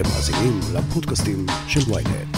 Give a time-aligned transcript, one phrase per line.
[0.00, 2.36] אתם מאזינים לפודקאסטים של ויינט.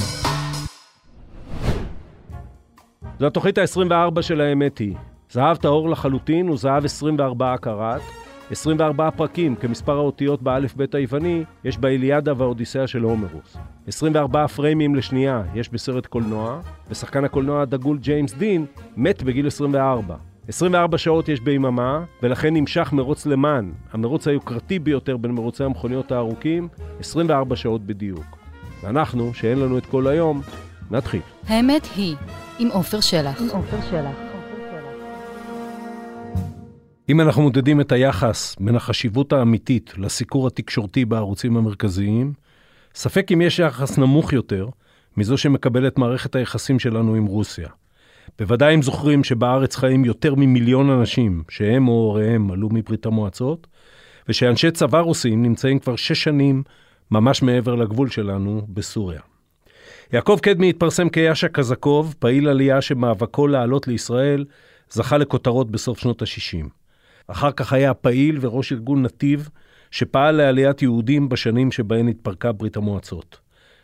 [3.19, 4.95] זו התוכנית ה-24 של האמת היא.
[5.31, 8.01] זהב טהור לחלוטין הוא זהב 24 קראט.
[8.51, 13.57] 24 פרקים כמספר האותיות באלף-בית היווני יש באיליאדה והאודיסאה של הומרוס.
[13.87, 16.61] 24 פריימים לשנייה יש בסרט קולנוע,
[16.91, 18.67] ושחקן הקולנוע הדגול ג'יימס דין
[18.97, 20.32] מת בגיל 24.
[20.49, 26.69] 24 שעות יש ביממה, ולכן נמשך מרוץ למאן, המרוץ היוקרתי ביותר בין מרוצי המכוניות הארוכים,
[27.01, 28.39] 24 שעות בדיוק.
[28.83, 30.43] ואנחנו, שאין לנו את כל היום,
[30.91, 31.21] נתחיל.
[31.47, 32.17] האמת היא,
[32.59, 33.41] עם עופר שלח.
[33.41, 34.17] עם עופר שלח.
[37.09, 42.33] אם אנחנו מודדים את היחס בין החשיבות האמיתית לסיקור התקשורתי בערוצים המרכזיים,
[42.95, 44.69] ספק אם יש יחס נמוך יותר
[45.17, 47.69] מזו שמקבלת מערכת היחסים שלנו עם רוסיה.
[48.39, 53.67] בוודאי הם זוכרים שבארץ חיים יותר ממיליון אנשים שהם או הוריהם עלו מברית המועצות,
[54.29, 56.63] ושאנשי צבא רוסים נמצאים כבר שש שנים
[57.11, 59.21] ממש מעבר לגבול שלנו בסוריה.
[60.13, 64.45] יעקב קדמי התפרסם כיאשה קזקוב, פעיל עלייה שמאבקו לעלות לישראל,
[64.91, 66.67] זכה לכותרות בסוף שנות ה-60.
[67.27, 69.49] אחר כך היה פעיל וראש ארגון נתיב,
[69.91, 73.39] שפעל לעליית יהודים בשנים שבהן התפרקה ברית המועצות.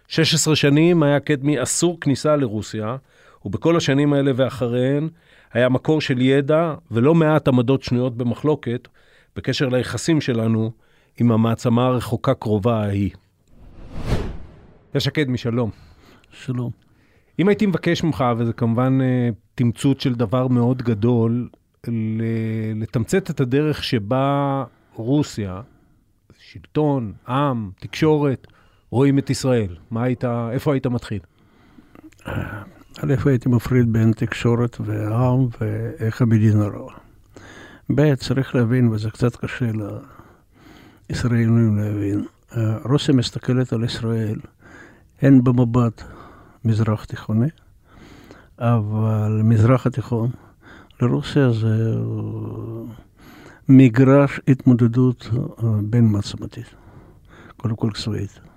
[0.09, 2.97] 16 שנים היה קדמי אסור כניסה לרוסיה,
[3.44, 5.08] ובכל השנים האלה ואחריהן
[5.53, 8.89] היה מקור של ידע ולא מעט עמדות שנויות במחלוקת
[9.36, 10.70] בקשר ליחסים שלנו
[11.20, 13.11] עם המעצמה הרחוקה קרובה ההיא.
[14.94, 15.70] יש קדמי, שלום.
[16.31, 16.70] שלום.
[17.39, 21.48] אם הייתי מבקש ממך, וזה כמובן אה, תמצות של דבר מאוד גדול,
[22.75, 25.61] לתמצת את הדרך שבה רוסיה,
[26.39, 28.47] שלטון, עם, תקשורת,
[28.91, 29.77] רואים את ישראל.
[29.91, 31.20] מה היית, איפה היית מתחיל?
[33.05, 36.95] א', הייתי מפריד בין תקשורת ועם ואיך המדינה רואה.
[37.95, 39.71] ב', צריך להבין, וזה קצת קשה
[41.11, 42.25] לישראלים להבין,
[42.85, 44.41] רוסיה מסתכלת על ישראל
[45.23, 46.03] הן במבט
[46.65, 47.49] מזרח תיכוני,
[48.59, 50.31] אבל מזרח התיכון
[51.03, 51.95] לרוסיה זה
[53.69, 55.31] מגרש התמודדות
[55.83, 56.67] בין מעצמתית,
[57.56, 58.47] קודם כל צבאית.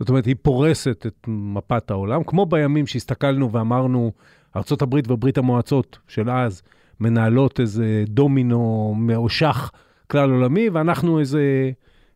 [0.00, 4.12] זאת אומרת, היא פורסת את מפת העולם, כמו בימים שהסתכלנו ואמרנו,
[4.56, 6.62] ארה"ב וברית המועצות של אז
[7.00, 9.70] מנהלות איזה דומינו מאושך
[10.10, 11.70] כלל עולמי, ואנחנו איזה,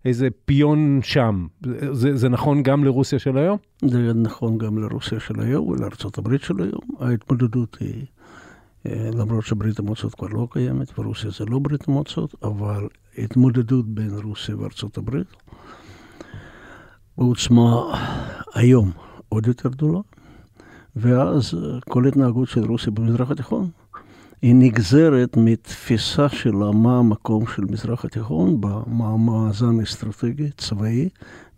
[0.04, 1.46] איזה פיון שם.
[1.92, 3.58] זה, זה נכון גם לרוסיה של היום?
[3.84, 6.82] זה נכון גם לרוסיה של היום ולארה"ב של היום.
[7.00, 8.06] ההתמודדות היא,
[8.86, 12.88] אה, למרות שברית המועצות כבר לא קיימת, ורוסיה זה לא ברית המועצות, אבל
[13.18, 15.16] התמודדות בין רוסיה וארה"ב.
[17.18, 17.94] בעוצמה
[18.54, 18.90] היום
[19.28, 20.00] עוד יותר גדולה,
[20.96, 21.54] ואז
[21.88, 23.70] כל התנהגות של רוסיה במזרח התיכון
[24.42, 31.08] היא נגזרת מתפיסה שלה מה המקום של מזרח התיכון במאזן אסטרטגי צבאי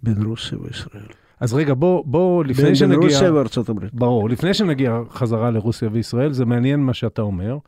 [0.03, 1.07] בין רוסיה וישראל.
[1.41, 2.99] אז רגע, בוא, בוא לפני בין, שנגיע...
[2.99, 3.95] בין רוסיה וארצות הברית.
[3.95, 7.59] ברור, לפני שנגיע חזרה לרוסיה וישראל, זה מעניין מה שאתה אומר,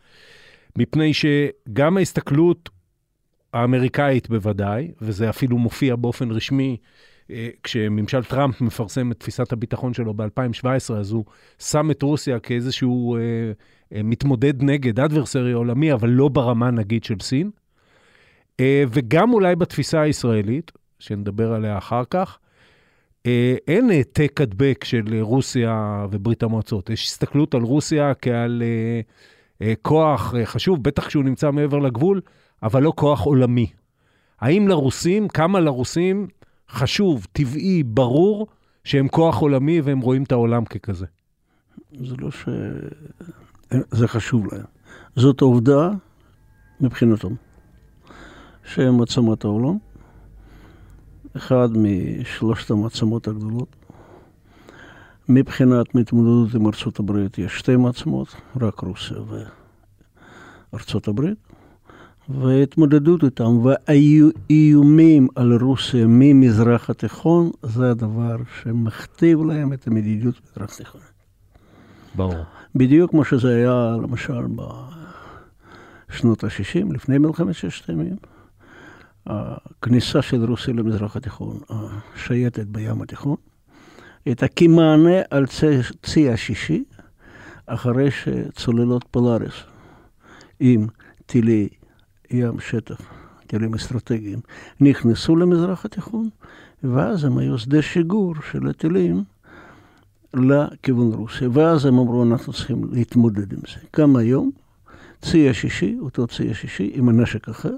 [0.79, 2.71] מפני שגם ההסתכלות
[3.53, 6.77] האמריקאית בוודאי, וזה אפילו מופיע באופן רשמי
[7.63, 11.25] כשממשל טראמפ מפרסם את תפיסת הביטחון שלו ב-2017, אז הוא
[11.59, 13.21] שם את רוסיה כאיזשהו אה,
[13.93, 17.51] אה, מתמודד נגד, אדברסרי עולמי, אבל לא ברמה נגיד של סין.
[18.61, 22.39] אה, וגם אולי בתפיסה הישראלית, שנדבר עליה אחר כך,
[23.27, 26.91] אה, אין העתק הדבק של רוסיה וברית המועצות.
[26.91, 29.01] יש הסתכלות על רוסיה כעל אה,
[29.67, 32.21] אה, כוח אה, חשוב, בטח כשהוא נמצא מעבר לגבול,
[32.63, 33.67] אבל לא כוח עולמי.
[34.41, 36.27] האם לרוסים, כמה לרוסים
[36.71, 38.47] חשוב, טבעי, ברור,
[38.85, 41.07] שהם כוח עולמי והם רואים את העולם ככזה.
[41.93, 42.49] זה לא ש...
[43.71, 44.65] זה חשוב להם.
[45.17, 45.91] זאת העובדה
[46.81, 47.35] מבחינתם,
[48.65, 49.77] שהם מעצמת העולם,
[51.37, 53.77] אחד משלושת המעצמות הגדולות.
[55.29, 58.29] מבחינת מתמודדות עם ארצות הברית יש שתי מעצמות,
[58.61, 59.17] רק רוסיה
[60.73, 61.46] וארצות הברית.
[62.29, 71.01] וההתמודדות איתם והאיומים על רוסיה ממזרח התיכון, זה הדבר שמכתיב להם את המדיניות במזרח התיכון.
[72.15, 72.45] ברור.
[72.75, 74.43] בדיוק כמו שזה היה, למשל,
[76.09, 78.17] בשנות ה-60, לפני מלחמת ששת הימים.
[79.27, 83.37] הכניסה של רוסיה למזרח התיכון, השייטת בים התיכון,
[84.25, 85.47] הייתה כמענה על
[86.03, 86.85] צי השישי,
[87.67, 89.55] אחרי שצוללות פולאריס
[90.61, 90.87] עם
[91.27, 91.69] טילי
[92.31, 93.01] ים שטח,
[93.47, 94.41] טילים אסטרטגיים,
[94.81, 96.29] נכנסו למזרח התיכון,
[96.85, 99.25] ואז הם היו שדה שיגור של הטילים
[100.35, 101.49] לכיוון רוסיה.
[101.53, 103.87] ואז הם אמרו, אנחנו צריכים להתמודד עם זה.
[103.97, 104.51] גם היום,
[105.23, 107.77] צי השישי, אותו צי השישי, עם הנשק אחר,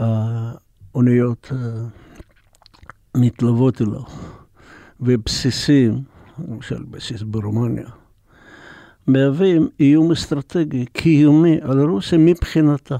[0.00, 1.52] והאוניות
[3.16, 4.02] מתלוות אליו,
[5.00, 6.02] ובסיסים,
[6.48, 7.88] למשל בסיס ברומניה,
[9.06, 12.96] מהווים איום אסטרטגי קיומי על רוסיה מבחינתה.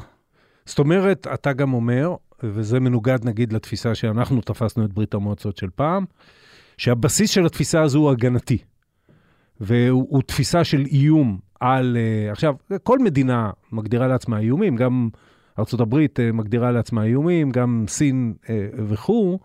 [0.66, 5.68] זאת אומרת, אתה גם אומר, וזה מנוגד נגיד לתפיסה שאנחנו תפסנו את ברית המועצות של
[5.74, 6.04] פעם,
[6.76, 8.58] שהבסיס של התפיסה הזו הוא הגנתי.
[9.60, 11.96] והוא תפיסה של איום על...
[11.96, 15.08] Uh, עכשיו, כל מדינה מגדירה לעצמה איומים, גם
[15.58, 19.38] ארה"ב uh, מגדירה לעצמה איומים, גם סין uh, וכו',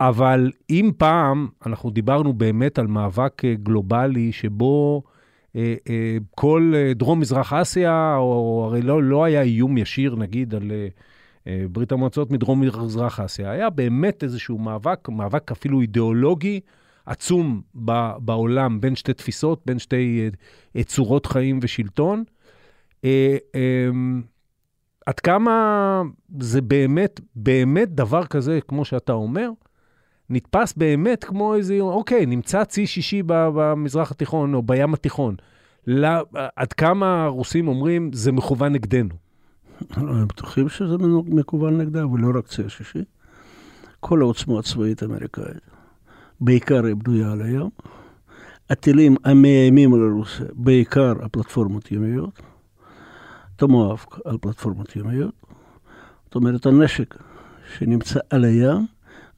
[0.00, 5.02] אבל אם פעם אנחנו דיברנו באמת על מאבק גלובלי שבו
[6.30, 10.70] כל uh, דרום-מזרח אסיה, או הרי לא, לא היה איום ישיר, נגיד, על...
[11.72, 13.50] ברית המועצות מדרום מזרח אסיה.
[13.50, 16.60] היה באמת איזשהו מאבק, מאבק אפילו אידיאולוגי
[17.06, 17.60] עצום
[18.18, 20.30] בעולם בין שתי תפיסות, בין שתי
[20.76, 22.24] אה, צורות חיים ושלטון.
[23.04, 24.22] אה, אמ,
[25.06, 26.02] עד כמה
[26.40, 29.50] זה באמת, באמת דבר כזה, כמו שאתה אומר,
[30.30, 35.36] נתפס באמת כמו איזה, אוקיי, נמצא צי שישי במזרח התיכון או בים התיכון.
[35.86, 36.20] לה,
[36.56, 39.14] עד כמה הרוסים אומרים, זה מכוון נגדנו.
[39.96, 40.96] הם בטוחים שזה
[41.26, 43.04] מכוון נגדם, ולא רק צי השישי.
[44.00, 45.70] כל העוצמה הצבאית האמריקאית,
[46.40, 47.68] בעיקר היא בנויה על הים.
[48.70, 52.40] הטילים המאיימים על רוסיה, בעיקר הפלטפורמות ימיות.
[53.56, 55.34] תמואף על פלטפורמות ימיות.
[56.24, 57.16] זאת אומרת, הנשק
[57.78, 58.86] שנמצא על הים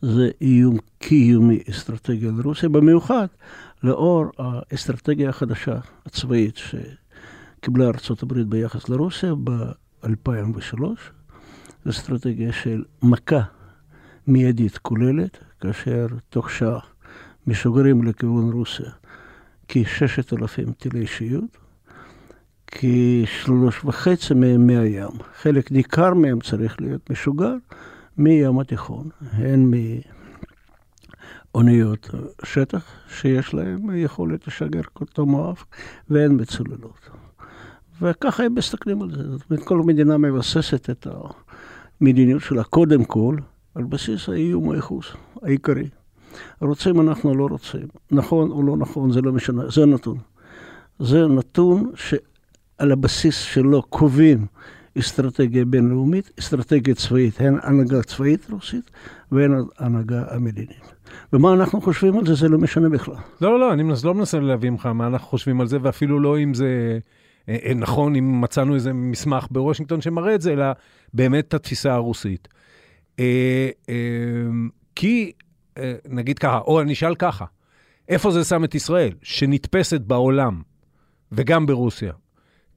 [0.03, 3.27] זה איום קיומי אסטרטגי על רוסיה, במיוחד
[3.83, 9.33] לאור האסטרטגיה החדשה הצבאית שקיבלה ארה"ב ביחס לרוסיה
[10.05, 11.11] 2003,
[11.91, 13.43] אסטרטגיה של מכה
[14.27, 16.81] מיידית כוללת, כאשר תוך שעה
[17.47, 18.91] משוגרים לכיוון רוסיה
[19.69, 21.57] כ-6,000 טילי שיוט,
[22.67, 25.11] כשלוש וחצי מהם מהים.
[25.35, 27.55] חלק ניכר מהם צריך להיות משוגר
[28.19, 29.71] מים התיכון, הן
[31.55, 32.11] מאוניות
[32.45, 35.65] שטח שיש להם יכולת לשגר אותו מואף,
[36.11, 37.11] והן מצוללות.
[38.03, 39.23] וככה הם מסתכלים על זה.
[39.31, 41.07] זאת אומרת, כל מדינה מבססת את
[42.01, 43.37] המדיניות שלה קודם כל
[43.75, 45.07] על בסיס האיום הייחוס
[45.43, 45.89] העיקרי.
[46.61, 47.87] רוצים אנחנו לא רוצים.
[48.11, 50.19] נכון או לא נכון, זה לא משנה, זה נתון.
[50.99, 54.47] זה נתון שעל הבסיס שלו קובעים
[54.99, 58.91] אסטרטגיה בינלאומית, אסטרטגיה צבאית, הן הנהגה צבאית רוסית
[59.33, 60.95] והן הנהגה המדינית.
[61.33, 63.15] ומה אנחנו חושבים על זה, זה לא משנה בכלל.
[63.41, 66.39] לא, לא, לא, אני לא מנסה להביא ממך מה אנחנו חושבים על זה, ואפילו לא
[66.39, 66.99] אם זה...
[67.49, 70.65] אה, אה, נכון אם מצאנו איזה מסמך בוושינגטון שמראה את זה, אלא
[71.15, 72.49] באמת את התפיסה הרוסית.
[73.19, 73.71] אה,
[74.95, 75.33] כי,
[76.09, 77.45] נגיד ככה, או אני אשאל ככה,
[78.09, 80.63] איפה זה שם את ישראל, שנתפסת בעולם,
[81.33, 82.13] וגם ברוסיה,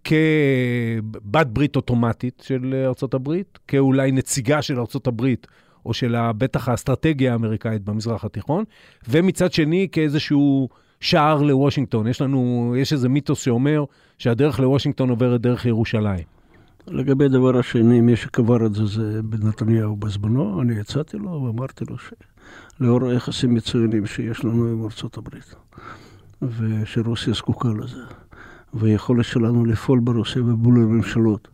[0.05, 5.47] כבת ברית אוטומטית של ארצות הברית, כאולי נציגה של ארצות הברית,
[5.85, 8.63] או של בטח האסטרטגיה האמריקאית במזרח התיכון,
[9.09, 10.69] ומצד שני כאיזשהו
[10.99, 12.07] שער לוושינגטון.
[12.07, 13.83] יש לנו, יש איזה מיתוס שאומר
[14.17, 16.23] שהדרך לוושינגטון עוברת דרך ירושלים.
[16.87, 21.95] לגבי הדבר השני, מי שקבר את זה זה נתניהו בזמנו, אני הצעתי לו ואמרתי לו
[21.97, 25.55] שלאור היחסים מצוינים שיש לנו עם ארצות הברית,
[26.41, 28.01] ושרוסיה זקוקה לזה,
[28.75, 31.47] והיכולת שלנו לפעול ברוסיה ובול הממשלות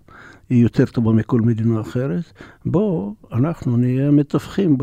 [0.49, 2.23] היא יותר טובה מכל מדינה אחרת,
[2.65, 4.77] בואו, אנחנו נהיה מתווכים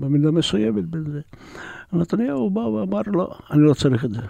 [0.00, 1.20] במידה מסוימת בזה.
[1.92, 4.20] נתניהו בא ואמר, לא, אני לא צריך את זה.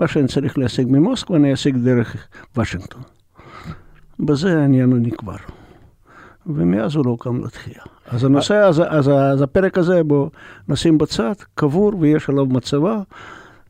[0.00, 3.02] מה שאני צריך להשיג ממוסקבה, אני אשיג דרך וושינגטון.
[4.20, 5.36] בזה העניין נקבר.
[6.46, 7.82] ומאז הוא לא קם לתחייה.
[8.06, 10.28] אז הנושא, אז, אז, אז הפרק הזה, בוא
[10.68, 13.00] נשים בצד, קבור ויש עליו מצבה,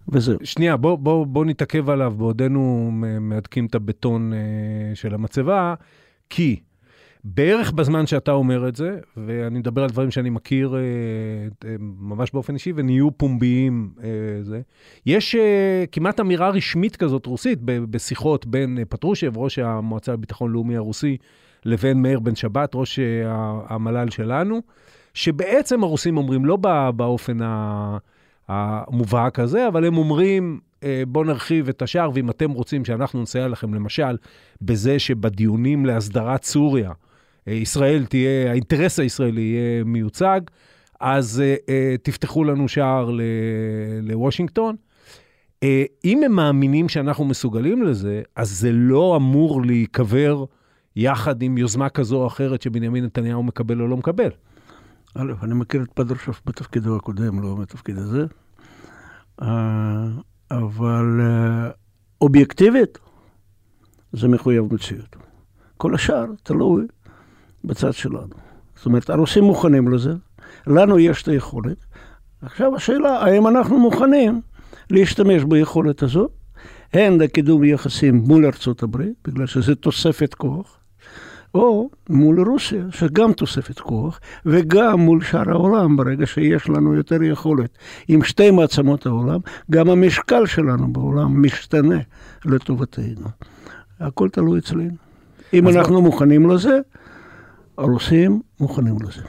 [0.09, 0.39] וזהו.
[0.45, 2.91] שנייה, בוא, בוא, בוא נתעכב עליו בעודנו
[3.21, 5.75] מהדקים את הבטון uh, של המצבה,
[6.31, 6.61] כי
[7.25, 10.81] בערך בזמן שאתה אומר את זה, ואני מדבר על דברים שאני מכיר אה,
[11.69, 14.09] אה, ממש באופן אישי, ונהיו פומביים, אה,
[14.43, 14.61] זה,
[15.07, 20.77] יש אה, כמעט אמירה רשמית כזאת רוסית בשיחות בין אה, פטרושב, ראש המועצה לביטחון לאומי
[20.77, 21.17] הרוסי,
[21.65, 24.61] לבין מאיר בן שבת, ראש אה, המל"ל שלנו,
[25.15, 26.57] שבעצם הרוסים אומרים, לא
[26.97, 27.39] באופן
[28.53, 33.49] המובהק הזה, אבל הם אומרים, אה, בואו נרחיב את השער, ואם אתם רוצים שאנחנו נסייע
[33.49, 34.17] לכם, למשל,
[34.63, 36.93] בזה שבדיונים להסדרת סוריה,
[37.49, 40.41] אה, ישראל תהיה, האינטרס הישראלי יהיה מיוצג,
[41.01, 41.71] אז uh,
[42.03, 43.11] תפתחו לנו שער
[44.03, 44.77] לוושינגטון.
[46.05, 50.45] אם הם מאמינים שאנחנו מסוגלים לזה, אז זה לא אמור להיקבר
[50.97, 54.31] יחד עם יוזמה כזו או אחרת שבנימין נתניהו מקבל או לא מקבל.
[55.15, 58.27] א', אני מכיר את פדרשוף בתפקידו הקודם, לא בתפקיד הזה,
[60.51, 61.73] אבל uh,
[62.21, 62.99] אובייקטיבית
[64.13, 65.17] זה מחויב מציאות.
[65.77, 66.87] כל השאר תלוי
[67.65, 68.35] בצד שלנו.
[68.77, 70.13] זאת אומרת, הרוסים מוכנים לזה,
[70.67, 71.77] לנו יש את היכולת,
[72.43, 74.41] עכשיו השאלה, האם אנחנו מוכנים
[74.91, 76.31] להשתמש ביכולת הזאת,
[76.93, 80.79] הן לקידום יחסים מול ארצות הברית, בגלל שזה תוספת כוח,
[81.55, 87.79] או מול רוסיה, שגם תוספת כוח, וגם מול שאר העולם, ברגע שיש לנו יותר יכולת.
[88.09, 89.41] עם שתי מעצמות העולם,
[89.71, 91.99] גם המשקל שלנו בעולם משתנה
[92.45, 93.29] לטובתנו.
[94.01, 94.97] הכל תלוי אצלנו.
[95.53, 96.03] אם אנחנו לא...
[96.03, 96.79] מוכנים לזה,
[97.79, 99.23] הרוסים מוכנים לזה.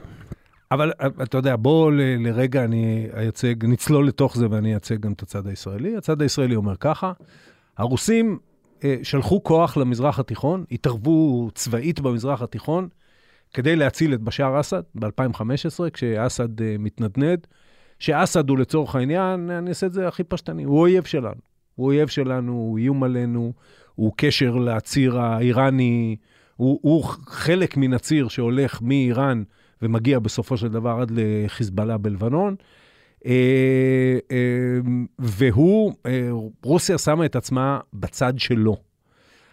[0.72, 0.92] אבל
[1.24, 5.48] אתה יודע, בוא ל, לרגע אני אייצג, נצלול לתוך זה ואני אייצג גם את הצד
[5.48, 5.98] הישראלי.
[5.98, 7.12] הצד הישראלי אומר ככה,
[7.78, 8.53] הרוסים אה,
[9.04, 12.88] שלחו כוח למזרח התיכון, התערבו צבאית במזרח התיכון,
[13.54, 17.48] כדי להציל את בשאר אסד ב-2015, כשאסד אה, מתנדנד,
[18.00, 21.42] שאסד הוא לצורך העניין, אני אעשה את זה הכי פשטני, הוא אויב שלנו.
[21.76, 23.54] הוא אויב שלנו, הוא איום עלינו,
[23.96, 26.16] הוא קשר לציר האיראני,
[26.56, 29.44] הוא, הוא חלק מן הציר שהולך מאיראן
[29.82, 32.56] ומגיע בסופו של דבר עד לחיזבאללה בלבנון.
[33.26, 34.80] אה, אה,
[35.20, 36.30] והוא, אה,
[36.64, 38.78] רוסיה שמה את עצמה בצד שלו.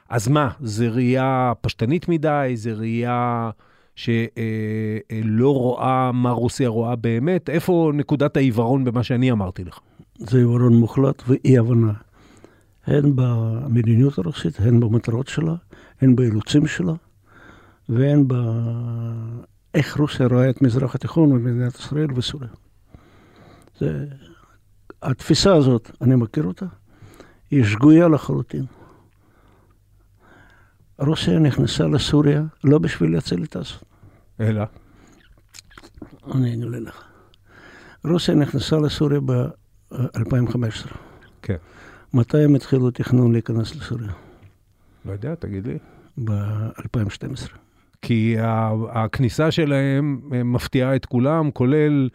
[0.08, 2.52] אז מה, זה ראייה פשטנית מדי?
[2.54, 3.50] זה ראייה
[3.94, 7.50] שלא רואה מה רוסיה רואה באמת?
[7.50, 9.78] איפה נקודת העיוורון במה שאני אמרתי לך?
[10.18, 11.92] זה עיוורון מוחלט ואי-הבנה.
[12.86, 15.54] הן במדיניות הרוסית, הן במטרות שלה,
[16.00, 16.92] הן באילוצים שלה,
[17.88, 22.48] והן באיך רוסיה רואה את מזרח התיכון ומדינת ישראל וסוריה.
[23.80, 24.04] זה,
[25.02, 26.66] התפיסה הזאת, אני מכיר אותה,
[27.50, 28.64] היא שגויה לחלוטין.
[30.99, 33.76] רוסיה נכנסה לסוריה לא בשביל להציל את אסד.
[34.40, 34.64] אלא?
[36.34, 37.02] אני אגלה לך.
[38.04, 40.94] רוסיה נכנסה לסוריה ב-2015.
[41.42, 41.56] כן.
[42.14, 44.12] מתי הם התחילו תכנון להיכנס לסוריה?
[45.04, 45.78] לא יודע, תגיד לי.
[46.25, 47.49] ב-2012.
[48.02, 48.37] כי
[48.90, 52.08] הכניסה שלהם מפתיעה את כולם, כולל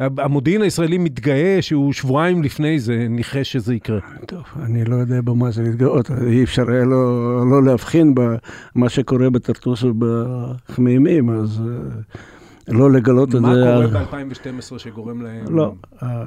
[0.00, 3.98] המודיעין הישראלי מתגאה שהוא שבועיים לפני זה ניחש שזה יקרה.
[4.26, 9.30] טוב, אני לא יודע במה זה להתגאות, אי אפשר היה לא, לא להבחין במה שקורה
[9.30, 13.40] בתרטוס ובחמימים, אז אה, לא לגלות את זה.
[13.40, 15.56] מה קורה ב-2012 שגורם להם...
[15.56, 15.74] לא,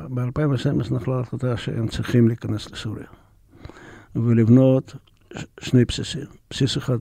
[0.10, 3.06] ב-2012 נפלה החלטה שהם צריכים להיכנס לסוריה
[4.16, 4.96] ולבנות
[5.60, 6.26] שני בסיסים.
[6.50, 6.98] בסיס אחד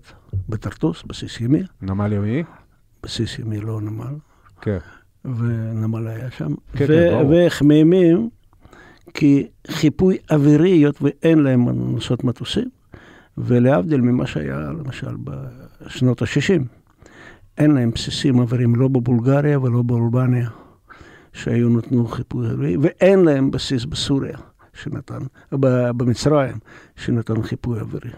[0.49, 1.63] בתרטוס, בסיס ימי.
[1.83, 2.43] נמל ימי?
[3.03, 4.15] בסיס ימי, לא נמל.
[4.61, 4.79] כן.
[5.25, 6.55] ונמל היה שם.
[6.73, 7.35] כן, כן, ברור.
[7.47, 8.29] וחמימים,
[9.15, 12.69] כי חיפוי אווירי, היות ואין להם נוסעות מטוסים,
[13.39, 16.63] ולהבדיל ממה שהיה למשל בשנות ה-60,
[17.59, 20.49] אין להם בסיסים אוויריים לא בבולגריה ולא באלבניה,
[21.33, 24.39] שהיו נתנו חיפוי אווירי, ואין להם בסיס בסוריה,
[24.73, 25.19] שנתן,
[25.53, 26.57] במצרים,
[26.97, 28.11] שנתן חיפוי אווירי.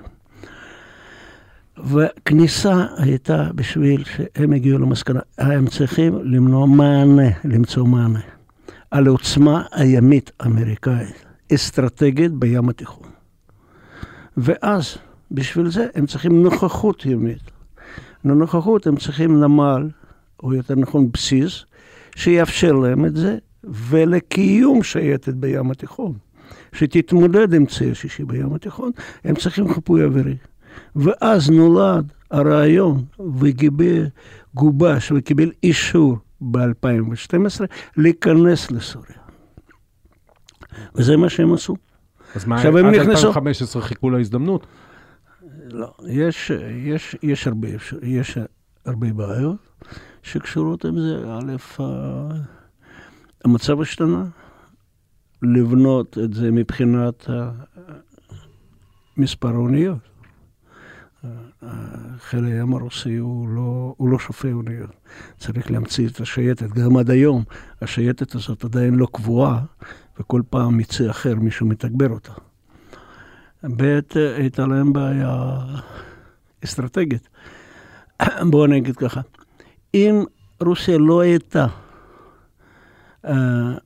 [1.78, 8.20] וכניסה הייתה בשביל שהם הגיעו למסקנה, הם צריכים למנוע מענה, למצוא מענה,
[8.90, 11.24] על עוצמה הימית אמריקאית,
[11.54, 13.08] אסטרטגית בים התיכון.
[14.36, 14.96] ואז,
[15.30, 17.50] בשביל זה, הם צריכים נוכחות ימית.
[18.24, 19.88] לנוכחות הם צריכים נמל,
[20.42, 21.64] או יותר נכון בסיס,
[22.16, 26.12] שיאפשר להם את זה, ולקיום שייטת בים התיכון,
[26.72, 28.90] שתתמודד עם צי השישי בים התיכון,
[29.24, 30.36] הם צריכים חיפוי אווירי.
[30.96, 33.04] ואז נולד הרעיון
[34.54, 37.60] וגובש וקיבל אישור ב-2012
[37.96, 39.16] להיכנס לסוריה.
[40.94, 41.76] וזה מה שהם עשו.
[42.34, 43.28] אז מה, עד נכנסו...
[43.28, 44.66] 2015 חיכו להזדמנות?
[45.64, 46.50] לא, יש,
[46.84, 47.68] יש, יש, הרבה,
[48.02, 48.38] יש
[48.86, 49.56] הרבה בעיות
[50.22, 51.24] שקשורות עם זה.
[51.28, 51.82] א',
[53.44, 54.24] המצב השתנה,
[55.42, 57.30] לבנות את זה מבחינת
[59.16, 60.11] מספר האוניות.
[62.18, 64.90] חיל הים הרוסי הוא לא, הוא לא שופע אוניות.
[65.38, 66.70] צריך להמציא את השייטת.
[66.70, 67.44] גם עד היום
[67.82, 69.60] השייטת הזאת עדיין לא קבועה,
[70.20, 72.32] וכל פעם מצי אחר מישהו מתגבר אותה.
[73.76, 74.00] ב',
[74.36, 75.58] הייתה להם בעיה
[76.64, 77.28] אסטרטגית.
[78.50, 79.20] בואו נגיד ככה,
[79.94, 80.24] אם
[80.60, 81.66] רוסיה לא הייתה
[83.26, 83.30] uh,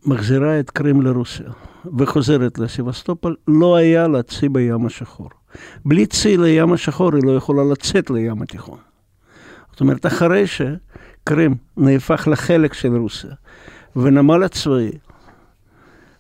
[0.07, 1.51] מחזירה את קרים לרוסיה
[1.99, 5.31] וחוזרת לסיבסטופול, לא היה לה צי בים השחור.
[5.85, 8.79] בלי צי לים השחור היא לא יכולה לצאת לים התיכון.
[9.71, 13.31] זאת אומרת, אחרי שקרים נהפך לחלק של רוסיה,
[13.97, 14.91] ונמל הצבאי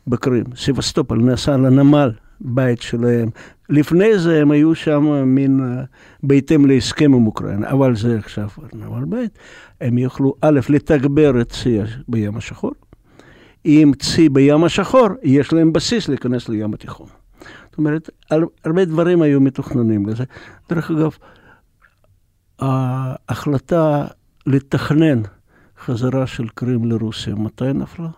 [0.06, 3.28] בקרים, סיבסטופל, נעשה לנמל בית שלהם.
[3.68, 5.84] לפני זה הם היו שם מין, אה,
[6.22, 9.38] בהתאם להסכם עם אוקראינה, אבל זה עכשיו נמל בית.
[9.80, 11.78] הם יוכלו, א', לתגבר את צי
[12.08, 12.72] בים השחור.
[13.64, 17.06] עם צי בים השחור, יש להם בסיס להיכנס לים התיכון.
[17.76, 18.10] זאת אומרת,
[18.64, 20.24] הרבה דברים היו מתוכננים לזה.
[20.68, 21.16] דרך אגב,
[22.58, 24.06] ההחלטה
[24.46, 25.22] לתכנן
[25.78, 28.08] חזרה של קרים לרוסיה, מתי נפלה?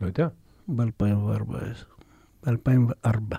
[0.00, 0.28] לא יודע.
[0.68, 2.46] ב-2014.
[2.46, 3.36] ב-2004.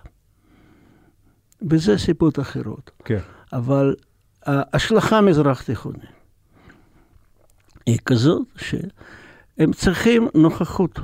[1.69, 2.91] וזה סיבות אחרות.
[3.05, 3.19] כן.
[3.53, 3.95] אבל
[4.45, 6.01] ההשלכה המזרח תיכונית
[7.85, 10.99] היא כזאת שהם צריכים נוכחות,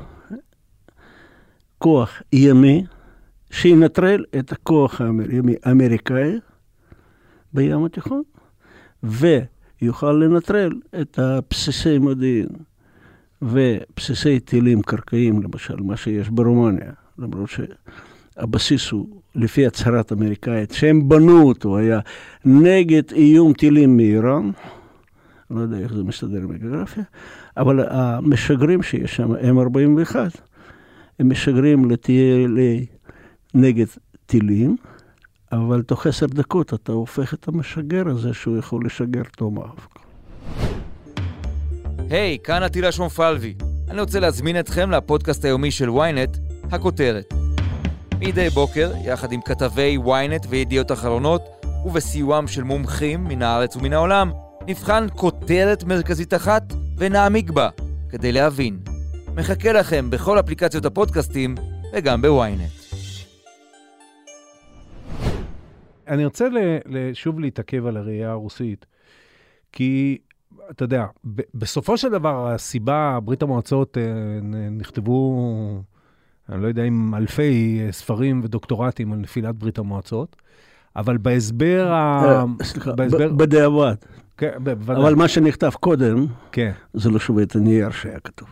[1.78, 2.86] כוח ימי,
[3.52, 5.02] שינטרל את הכוח
[5.64, 6.40] האמריקאי
[7.54, 8.22] בים התיכון,
[9.04, 12.48] ויוכל לנטרל את הבסיסי מודיעין
[13.42, 21.42] ובסיסי טילים קרקעיים, למשל, מה שיש ברומניה, למרות שהבסיס הוא לפי הצהרת אמריקאית, שהם בנו
[21.42, 22.00] אותו, היה
[22.46, 24.52] נגד איום טילים מאיראן,
[25.52, 27.04] לא יודע איך זה מסתדר עם הגיאוגרפיה,
[27.58, 30.16] אבל המשגרים שיש שם, M41,
[31.20, 32.86] הם משגרים לטיילי
[33.54, 33.86] נגד
[34.26, 34.78] טילים,
[35.52, 40.00] אבל תוך עשר דקות אתה הופך את המשגר הזה שהוא יכול לשגר טומאפק.
[42.10, 43.54] היי, hey, כאן עטילה שומפלבי.
[43.90, 46.38] אני רוצה להזמין אתכם לפודקאסט היומי של ynet,
[46.72, 47.34] הכותרת.
[48.20, 51.42] מדי בוקר, יחד עם כתבי ynet וידיעות אחרונות,
[51.86, 54.32] ובסיועם של מומחים מן הארץ ומן העולם,
[54.68, 57.70] נבחן כותרת מרכזית אחת ונעמיק בה,
[58.10, 58.80] כדי להבין.
[59.36, 61.56] מחכה לכם בכל אפליקציות הפודקאסטים
[61.94, 62.79] וגם בוויינט.
[66.10, 66.48] אני רוצה
[67.14, 68.86] שוב להתעכב על הראייה הרוסית,
[69.72, 70.18] כי
[70.70, 71.06] אתה יודע,
[71.54, 74.04] בסופו של דבר, הסיבה, ברית המועצות אה,
[74.72, 75.84] נכתבו,
[76.50, 80.36] אני לא יודע אם אלפי אה, ספרים ודוקטורטים על נפילת ברית המועצות,
[80.96, 82.24] אבל בהסבר ה...
[82.26, 82.92] אה, סליחה,
[83.38, 83.96] בדיעבד.
[84.38, 85.04] כן, בוודאי.
[85.04, 86.72] אבל מה שנכתב קודם, כן.
[86.94, 88.48] זה לא שווה את הנייר שהיה כתוב.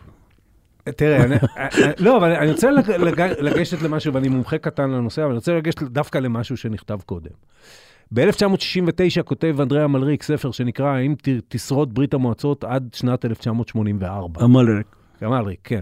[0.96, 1.36] תראה, אני,
[1.98, 2.70] לא, אבל אני רוצה
[3.40, 7.30] לגשת למשהו, ואני מומחה קטן לנושא, אבל אני רוצה לגשת דווקא למשהו שנכתב קודם.
[8.12, 11.14] ב-1969 כותב אנדריאה מלריק ספר שנקרא "האם
[11.48, 14.44] תשרוד ברית המועצות עד שנת 1984".
[14.44, 14.86] המלריק.
[15.20, 15.80] המלריק, כן.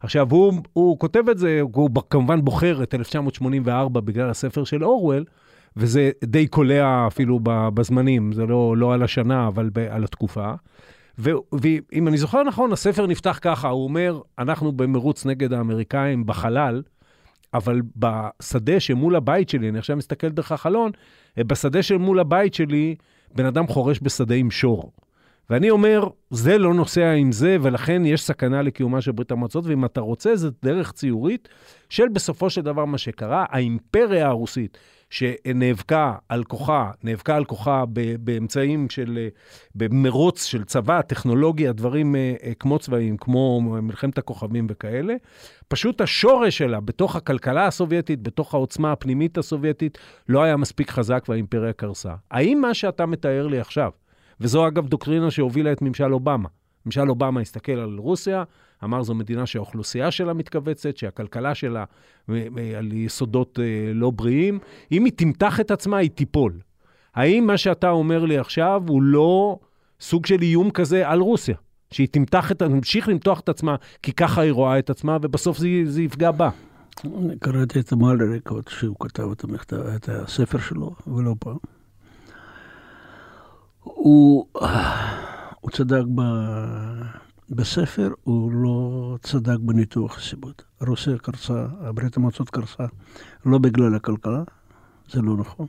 [0.00, 5.24] עכשיו, הוא, הוא כותב את זה, הוא כמובן בוחר את 1984 בגלל הספר של אורוול,
[5.76, 10.52] וזה די קולע אפילו בזמנים, זה לא, לא על השנה, אבל ב, על התקופה.
[11.18, 16.82] ואם אני זוכר נכון, הספר נפתח ככה, הוא אומר, אנחנו במרוץ נגד האמריקאים בחלל,
[17.54, 20.90] אבל בשדה שמול הבית שלי, אני עכשיו מסתכל דרך החלון,
[21.36, 22.94] בשדה שמול הבית שלי,
[23.34, 24.92] בן אדם חורש בשדה עם שור.
[25.50, 29.84] ואני אומר, זה לא נוסע עם זה, ולכן יש סכנה לקיומה של ברית המועצות, ואם
[29.84, 31.48] אתה רוצה, זה דרך ציורית
[31.88, 34.78] של בסופו של דבר מה שקרה, האימפריה הרוסית,
[35.12, 37.84] שנאבקה על כוחה, נאבקה על כוחה
[38.20, 39.28] באמצעים של,
[39.74, 45.14] במרוץ של צבא, טכנולוגיה, דברים אה, אה, כמו צבאים, כמו מלחמת הכוכבים וכאלה.
[45.68, 49.98] פשוט השורש שלה בתוך הכלכלה הסובייטית, בתוך העוצמה הפנימית הסובייטית,
[50.28, 52.14] לא היה מספיק חזק והאימפריה קרסה.
[52.30, 53.90] האם מה שאתה מתאר לי עכשיו,
[54.40, 56.48] וזו אגב דוקטרינה שהובילה את ממשל אובמה,
[56.86, 58.44] ממשל אובמה הסתכל על רוסיה,
[58.84, 61.84] אמר זו מדינה שהאוכלוסייה שלה מתכווצת, שהכלכלה שלה
[62.30, 64.58] אה, אה, על יסודות אה, לא בריאים.
[64.92, 66.52] אם היא תמתח את עצמה, היא תיפול.
[67.14, 69.58] האם מה שאתה אומר לי עכשיו הוא לא
[70.00, 71.56] סוג של איום כזה על רוסיה?
[71.90, 75.68] שהיא תמתח את, תמשיך למתוח את עצמה, כי ככה היא רואה את עצמה, ובסוף זה,
[75.84, 76.50] זה יפגע בה.
[77.04, 81.56] אני קראתי את המלריק עוד שהוא כתב את, המכתב, את הספר שלו, ולא פעם.
[83.82, 84.46] הוא,
[85.60, 86.20] הוא צדק ב...
[87.54, 90.64] בספר הוא לא צדק בניתוח הסיבות.
[90.80, 92.84] רוסיה קרסה, ברית המועצות קרסה,
[93.46, 94.42] לא בגלל הכלכלה,
[95.10, 95.66] זה לא נכון.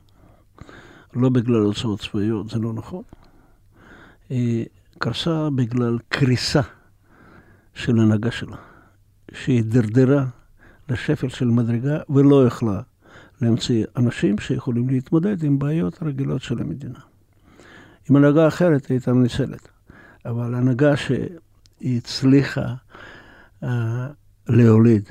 [1.14, 3.02] לא בגלל הוצאות צבאיות, זה לא נכון.
[4.28, 4.66] היא
[4.98, 6.60] קרסה בגלל קריסה
[7.74, 8.56] של הנהגה שלה,
[9.32, 10.24] שהיא דרדרה
[10.88, 12.80] לשפל של מדרגה ולא יכלה
[13.40, 16.98] להמציא אנשים שיכולים להתמודד עם בעיות רגילות של המדינה.
[18.10, 19.68] עם הנהגה אחרת הייתה מנצלת,
[20.24, 21.12] אבל הנהגה ש...
[21.84, 22.74] היא הצליחה
[23.62, 23.66] uh,
[24.46, 25.08] להוליד.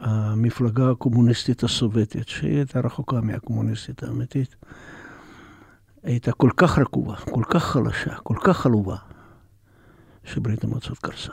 [0.00, 4.56] המפלגה הקומוניסטית הסובייטית, שהיא הייתה רחוקה מהקומוניסטית האמיתית,
[6.02, 8.96] הייתה כל כך רקובה, כל כך חלשה, כל כך עלובה,
[10.24, 11.32] שברית המועצות קרסה.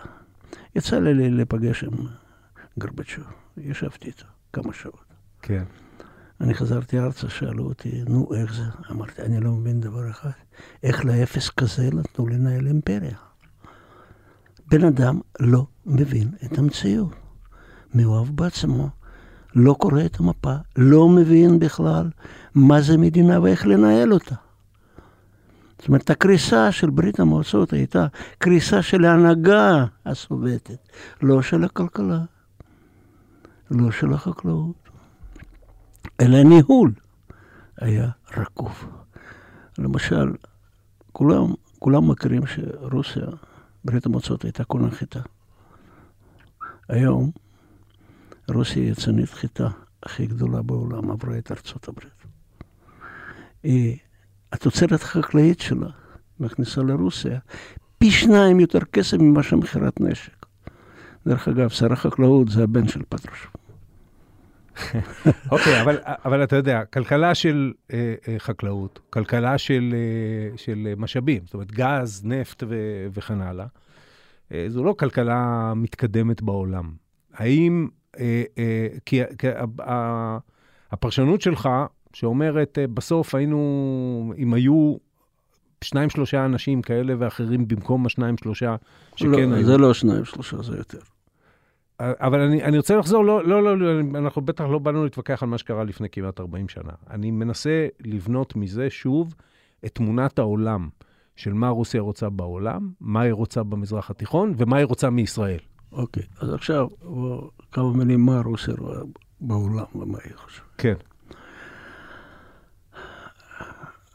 [0.75, 2.07] יצא לי להיפגש עם
[2.79, 3.25] גרבצ'וב,
[3.57, 5.13] ישבתי איתו כמה שעות.
[5.41, 5.63] כן.
[6.41, 8.63] אני חזרתי ארצה, שאלו אותי, נו, איך זה?
[8.91, 10.29] אמרתי, אני לא מבין דבר אחד,
[10.83, 13.28] איך לאפס כזה נתנו לנהל אימפריה?
[14.69, 17.13] בן אדם לא מבין את המציאות.
[17.93, 18.89] מאוהב בעצמו,
[19.55, 22.09] לא קורא את המפה, לא מבין בכלל
[22.55, 24.35] מה זה מדינה ואיך לנהל אותה.
[25.79, 30.89] זאת אומרת, הקריסה של ברית המועצות הייתה קריסה של ההנהגה הסובייטית,
[31.21, 32.21] לא של הכלכלה,
[33.71, 34.89] לא של החקלאות,
[36.21, 36.91] אלא הניהול
[37.77, 38.85] היה רקוב.
[39.77, 40.33] למשל,
[41.11, 43.25] כולם, כולם מכירים שרוסיה
[43.89, 45.19] ברית המועצות הייתה כל הנחיתה.
[46.89, 47.31] היום
[48.49, 49.69] רוסיה היא יצרנית חיטה
[50.03, 52.23] הכי גדולה בעולם, עברה את ארצות הברית.
[53.63, 53.97] היא,
[54.53, 55.89] התוצרת החקלאית שלה
[56.39, 57.39] מכניסה לרוסיה
[57.97, 60.45] פי שניים יותר כסף ממה שמכירת נשק.
[61.27, 63.51] דרך אגב, שר החקלאות זה הבן של פטרושוב.
[65.51, 71.41] אוקיי, אבל, אבל אתה יודע, כלכלה של אה, אה, חקלאות, כלכלה של, אה, של משאבים,
[71.45, 72.75] זאת אומרת, גז, נפט ו,
[73.13, 73.65] וכן הלאה,
[74.53, 76.91] אה, זו לא כלכלה מתקדמת בעולם.
[77.33, 77.87] האם,
[78.19, 79.47] אה, אה, כי, כי
[79.79, 80.37] אה,
[80.91, 81.69] הפרשנות שלך,
[82.13, 84.95] שאומרת, אה, בסוף היינו, אם היו
[85.83, 88.75] שניים, שלושה אנשים כאלה ואחרים במקום השניים, שלושה
[89.15, 89.65] שכן לא, היו.
[89.65, 90.99] זה לא שניים, שלושה, זה יותר.
[91.99, 95.49] אבל אני, אני רוצה לחזור, לא, לא, לא, לא, אנחנו בטח לא באנו להתווכח על
[95.49, 96.91] מה שקרה לפני כמעט 40 שנה.
[97.09, 99.35] אני מנסה לבנות מזה שוב
[99.85, 100.89] את תמונת העולם
[101.35, 105.59] של מה רוסיה רוצה בעולם, מה היא רוצה במזרח התיכון ומה היא רוצה מישראל.
[105.91, 106.87] אוקיי, אז עכשיו
[107.71, 108.99] כמה מילים מה רוסיה רואה
[109.41, 110.65] בעולם ומה היא חושבת.
[110.77, 110.93] כן.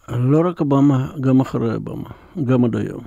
[0.09, 2.11] לא רק הבמה, גם אחרי הבמה,
[2.45, 3.05] גם עד היום,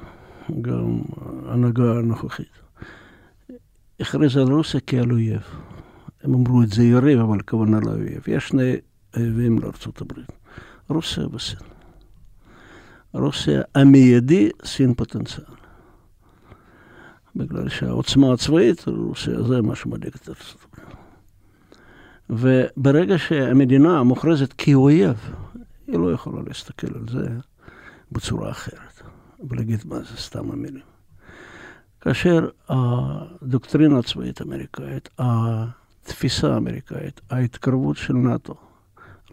[0.62, 1.00] גם
[1.46, 2.57] ההנהגה הנוכחית.
[4.00, 5.42] הכריז על רוסיה כעל אויב.
[6.24, 8.24] הם אמרו את זה יריב, אבל הכוונה לאויב.
[8.28, 8.76] יש שני
[9.18, 10.32] אויבים לארצות הברית,
[10.90, 11.60] רוסיה וסין.
[13.14, 15.46] רוסיה המיידי, סין פוטנציאל.
[17.36, 20.98] בגלל שהעוצמה הצבאית, רוסיה זה מה שמדאיג את ארצות הברית.
[22.30, 25.32] וברגע שהמדינה מוכרזת כאויב,
[25.88, 27.28] היא לא יכולה להסתכל על זה
[28.12, 29.02] בצורה אחרת,
[29.50, 30.97] ולהגיד מה זה סתם המילים.
[32.08, 38.54] כאשר הדוקטרינה הצבאית האמריקאית, התפיסה האמריקאית, ההתקרבות של נאט"ו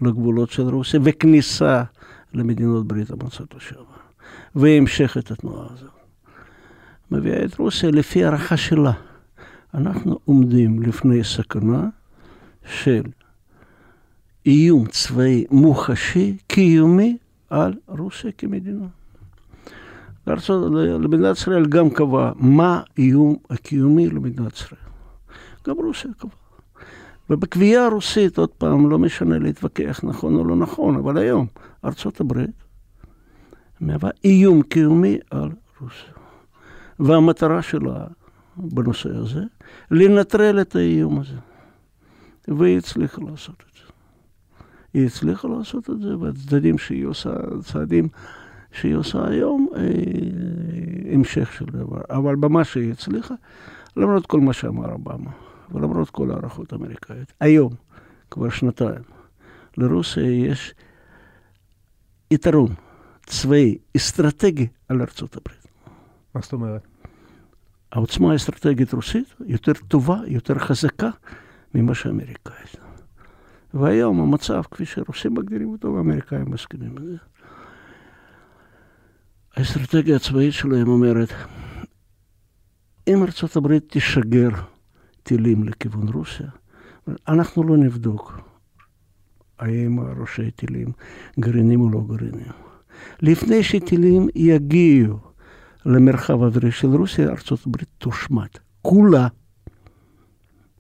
[0.01, 1.83] לגבולות של רוסיה וכניסה
[2.33, 3.85] למדינות ברית המועצות לשעבר,
[4.55, 5.91] והמשך את התנועה הזאת,
[7.11, 8.93] מביאה את רוסיה לפי הערכה שלה.
[9.75, 11.89] אנחנו עומדים לפני סכנה
[12.67, 13.03] של
[14.47, 17.17] איום צבאי מוחשי, קיומי,
[17.51, 18.87] על רוסיה כמדינה.
[20.27, 24.81] למדינת ישראל גם קבע מה איום הקיומי למדינת ישראל.
[25.69, 26.35] גם רוסיה קבעה.
[27.31, 31.47] ובקביעה הרוסית, עוד פעם, לא משנה להתווכח נכון או לא נכון, אבל היום
[31.85, 32.65] ארצות הברית
[33.81, 36.13] מהווה איום קיומי על רוסיה.
[36.99, 38.05] והמטרה שלה
[38.57, 39.43] בנושא הזה,
[39.91, 41.37] לנטרל את האיום הזה.
[42.49, 43.93] והיא הצליחה לעשות את זה.
[44.95, 47.31] היא הצליחה לעשות את זה, והצדדים שהיא עושה,
[47.63, 48.09] צעדים
[48.75, 49.83] שהיא עושה היום, אה,
[51.15, 52.01] המשך של דבר.
[52.11, 53.35] אבל במה שהיא הצליחה,
[53.97, 55.31] למרות כל מה שאמר אובמה,
[55.73, 57.73] ולמרות כל הערכות האמריקאיות, היום,
[58.31, 59.03] כבר שנתיים,
[59.77, 60.75] לרוסיה יש
[62.31, 62.75] יתרון
[63.27, 65.67] צבאי, אסטרטגי על ארצות הברית.
[66.35, 66.87] מה זאת אומרת?
[67.93, 71.11] העוצמה האסטרטגית רוסית יותר טובה, יותר חזקה
[71.75, 72.77] ממה שהאמריקאית.
[73.75, 77.17] והיום המצב, כפי שרוסים מגדירים אותו, והאמריקאים מסכימים לזה.
[79.57, 81.29] האסטרטגיה הצבאית שלהם אומרת,
[83.09, 84.49] אם ארצות הברית תשגר
[85.23, 86.47] טילים לכיוון רוסיה,
[87.29, 88.41] אנחנו לא נבדוק
[89.59, 90.93] האם ראשי טילים
[91.41, 92.53] גרעינים או לא גרעינים.
[93.23, 95.19] לפני שטילים יגיעו
[95.87, 98.49] למרחב האווירי של רוסיה, ארצות הברית תושמד.
[98.83, 99.29] כולה.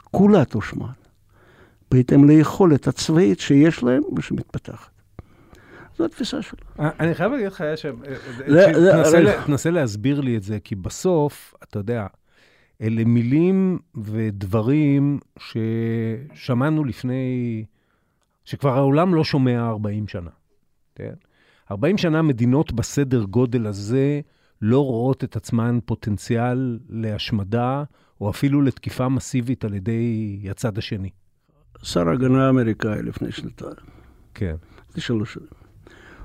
[0.04, 0.88] כולה תושמד.
[1.90, 4.93] בהתאם ליכולת הצבאית שיש להם ושמתפתחת.
[5.98, 6.58] זו התפיסה שלו.
[6.78, 7.86] אני חייב להגיד לך, יש...
[8.46, 12.06] זה- תנסה להסביר לי את זה, כי בסוף, אתה יודע,
[12.82, 17.64] אלה מילים ודברים ששמענו לפני,
[18.44, 20.30] שכבר העולם לא שומע 40 שנה.
[20.94, 21.14] כן?
[21.70, 24.20] 40 שנה מדינות בסדר גודל הזה
[24.62, 27.84] לא רואות את עצמן פוטנציאל להשמדה,
[28.20, 31.10] או אפילו לתקיפה מסיבית על ידי הצד השני.
[31.82, 33.74] שר ההגנה האמריקאי לפני שנתיים,
[34.34, 34.54] כן.
[34.90, 35.63] לפני שלוש שנים.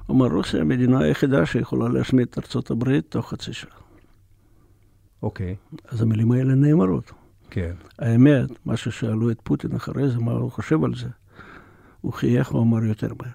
[0.09, 3.71] אמר, רוסיה המדינה היחידה שיכולה להשמיד את ארצות הברית תוך חצי שעה.
[5.23, 5.55] אוקיי,
[5.87, 7.11] אז המילים האלה נאמרות.
[7.49, 7.73] כן.
[7.99, 11.07] האמת, מה ששאלו את פוטין אחרי זה, מה הוא חושב על זה,
[12.01, 13.31] הוא חייך ואמר יותר מהר.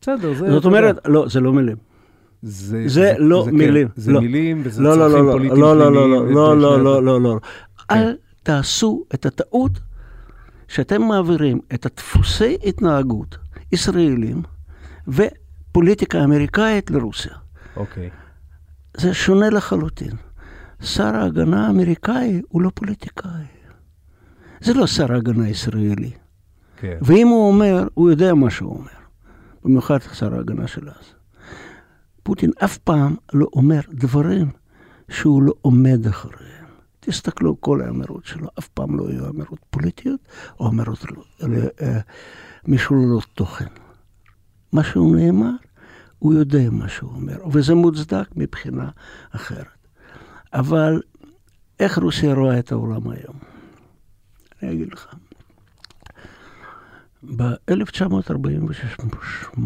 [0.00, 0.50] בסדר, זה...
[0.50, 1.76] זאת אומרת, לא, זה לא מילים.
[2.42, 3.88] זה, זה לא כן, מילים.
[3.96, 4.20] זה לא.
[4.20, 6.30] מילים וזה לא, לא, צרכים לא, לא, פוליטיים לא, לא, לא.
[6.30, 6.82] לא, לא, לא.
[6.82, 7.38] לא, לא, לא.
[7.88, 7.94] כן.
[7.94, 9.72] אל תעשו את הטעות
[10.68, 13.38] שאתם מעבירים את הדפוסי התנהגות
[13.72, 14.42] ישראלים
[15.08, 17.34] ופוליטיקה אמריקאית לרוסיה.
[17.76, 18.10] אוקיי,
[18.96, 20.12] זה שונה לחלוטין.
[20.82, 23.44] שר ההגנה האמריקאי הוא לא פוליטיקאי.
[24.60, 26.10] זה לא שר ההגנה הישראלי.
[26.76, 26.98] כן.
[27.02, 29.00] ואם הוא אומר, הוא יודע מה שהוא אומר.
[29.64, 31.14] במיוחד שר ההגנה של אז.
[32.22, 34.50] פוטין אף פעם לא אומר דברים
[35.10, 36.66] שהוא לא עומד אחריהם.
[37.00, 40.20] תסתכלו, כל האמירות שלו אף פעם לא היו אמירות פוליטיות,
[40.60, 41.04] או אמירות
[42.68, 43.66] משוללות תוכן.
[44.72, 45.50] מה שהוא נאמר,
[46.18, 48.90] הוא יודע מה שהוא אומר, וזה מוצדק מבחינה
[49.30, 49.66] אחרת.
[50.52, 51.02] אבל
[51.80, 53.36] איך רוסיה רואה את העולם היום?
[54.62, 55.14] אני אגיד לך.
[57.36, 59.58] ב-1948,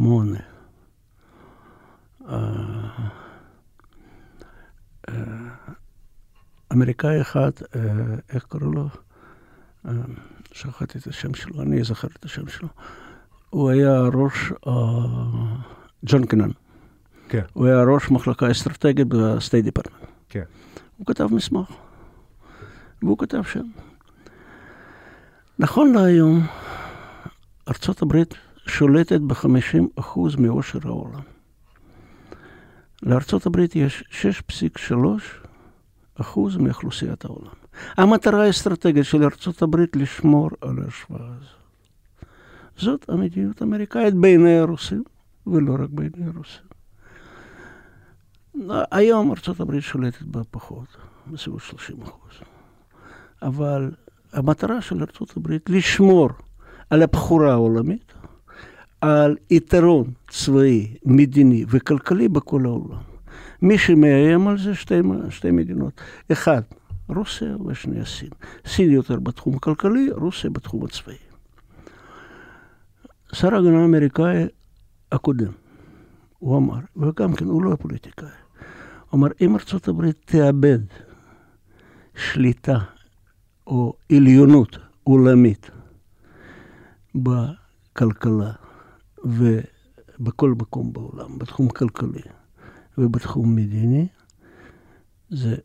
[6.73, 7.51] אמריקאי אחד,
[8.29, 8.89] איך קוראים לו?
[10.53, 12.69] שכחתי את השם שלו, אני אזכר את השם שלו.
[13.55, 14.53] הוא היה ראש,
[16.05, 16.51] ג'ון קנן.
[17.29, 17.43] כן.
[17.53, 20.03] הוא היה ראש מחלקה אסטרטגית ב State Department.
[20.29, 20.43] כן.
[20.97, 21.71] הוא כתב מסמך,
[23.03, 23.67] והוא כתב שם.
[25.59, 26.47] נכון להיום,
[27.69, 28.35] ארצות הברית
[28.67, 30.01] שולטת ב-50%
[30.39, 31.23] מעושר העולם.
[33.03, 34.05] לארצות הברית יש
[36.21, 37.53] 6.3 מאוכלוסיית העולם.
[37.97, 41.64] המטרה האסטרטגית של ארצות הברית לשמור על ההשוואה הזו.
[42.77, 45.03] זאת המדיניות האמריקאית בעיני הרוסים,
[45.47, 46.65] ולא רק בעיני הרוסים.
[48.91, 51.97] היום ארצות הברית שולטת בה פחות, בסביבות 30
[53.43, 53.91] אבל
[54.33, 56.29] המטרה של ארצות הברית לשמור
[56.91, 58.13] על הבחורה העולמית,
[59.01, 63.03] על יתרון צבאי, מדיני וכלכלי בכל העולם.
[63.63, 64.95] מי שמאיים על זה שתי,
[65.31, 66.01] שתי מדינות.
[66.33, 66.63] אחד,
[67.09, 68.29] רוסיה והשנייה סין.
[68.67, 71.24] סין יותר בתחום הכלכלי, רוסיה בתחום הצבאי.
[73.35, 74.47] שר ההגנה האמריקאי
[75.13, 75.53] הקודם,
[76.39, 78.29] הוא אמר, וגם כן, הוא לא פוליטיקאי,
[79.11, 80.79] הוא אמר, אם ארצות הברית תאבד
[82.17, 82.79] שליטה
[83.67, 85.71] או עליונות עולמית
[87.15, 88.53] בכלכלה
[89.25, 92.23] ובכל מקום בעולם, בתחום כלכלי
[92.99, 94.07] ובתחום מדיני,
[95.31, 95.57] זה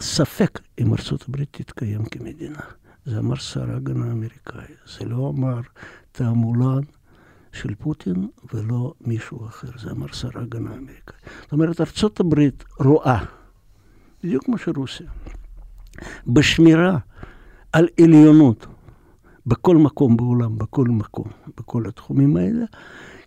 [0.00, 2.60] ספק אם ארצות הברית תתקיים כמדינה.
[3.06, 4.74] זה אמר שר ההגנה האמריקאי.
[4.98, 5.60] זה לא אמר
[6.12, 6.80] תעמולן
[7.52, 11.16] של פוטין ולא מישהו אחר, זה אמר שר ההגנה האמריקאי.
[11.42, 13.24] זאת אומרת, ארצות הברית רואה,
[14.24, 15.06] בדיוק כמו שרוסיה,
[16.26, 16.98] בשמירה
[17.72, 18.66] על עליונות
[19.46, 22.64] בכל מקום בעולם, בכל מקום, בכל התחומים האלה,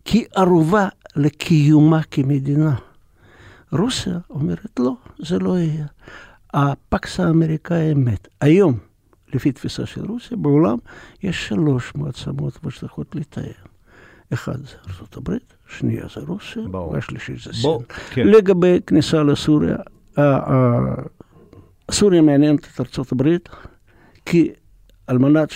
[0.05, 2.75] כערובה לקיומה כמדינה.
[3.71, 5.85] רוסיה אומרת, לא, זה לא יהיה.
[6.53, 8.27] הפקס האמריקאי מת.
[8.41, 8.77] היום,
[9.33, 10.77] לפי תפיסה של רוסיה, בעולם
[11.23, 13.43] יש שלוש מעצמות שצריכות לתאם.
[14.33, 15.37] אחד זה ארה"ב,
[15.67, 17.71] שנייה זה רוסיה, והשלישית זה סין.
[18.09, 18.27] כן.
[18.27, 19.77] לגבי כניסה לסוריה,
[21.91, 23.37] סוריה מעניינת את ארה"ב,
[24.25, 24.51] כי
[25.07, 25.49] על מנת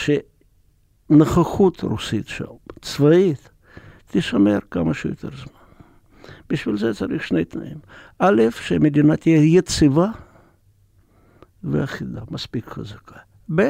[1.09, 2.45] שנוכחות רוסית שם,
[2.81, 3.49] צבאית,
[4.11, 5.63] תשמר כמה שיותר זמן.
[6.49, 7.77] בשביל זה צריך שני תנאים.
[8.19, 10.07] א', שהמדינה תהיה יציבה
[11.63, 13.15] ואחידה, מספיק חזקה.
[13.55, 13.61] ב',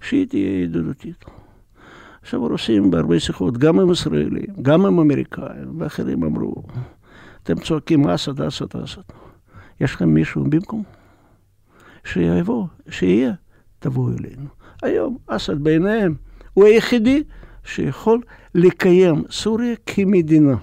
[0.00, 1.24] שהיא תהיה ידידותית.
[2.22, 6.62] עכשיו הרוסים בהרבה שיחות, גם עם ישראלים, גם עם אמריקאים, ואחרים אמרו,
[7.42, 9.00] אתם צועקים אסד, אסד, אסד.
[9.80, 10.82] יש לכם מישהו במקום?
[12.04, 13.32] שיבוא, שיהיה,
[13.78, 14.48] תבואו אלינו.
[14.82, 16.14] היום אסד בעיניהם
[16.54, 17.22] הוא היחידי
[17.64, 18.20] שיכול
[18.54, 20.56] לקיים סוריה כמדינה.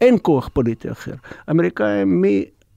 [0.00, 1.14] אין כוח פוליטי אחר.
[1.46, 2.24] האמריקאים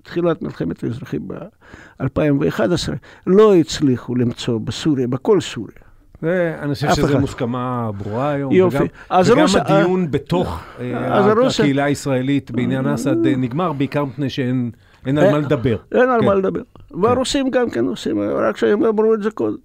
[0.01, 2.89] מתחילת מלחמת האזרחים ב-2011
[3.27, 5.77] לא הצליחו למצוא בסוריה, בכל סוריה.
[6.23, 8.51] אני חושב שזו מוסכמה ברורה היום.
[8.51, 8.77] יופי.
[8.77, 8.87] וגם,
[9.25, 9.55] וגם הרוס...
[9.55, 11.59] הדיון אה, בתוך אה, הרוס...
[11.59, 14.71] הקהילה הישראלית בעניין אסד אה, נגמר, בעיקר מפני שאין
[15.05, 15.77] אין על מה לדבר.
[15.91, 16.25] אין על כן.
[16.25, 16.61] מה לדבר.
[17.01, 19.57] והרוסים גם כן עושים, רק שהם אמרו את זה קודם.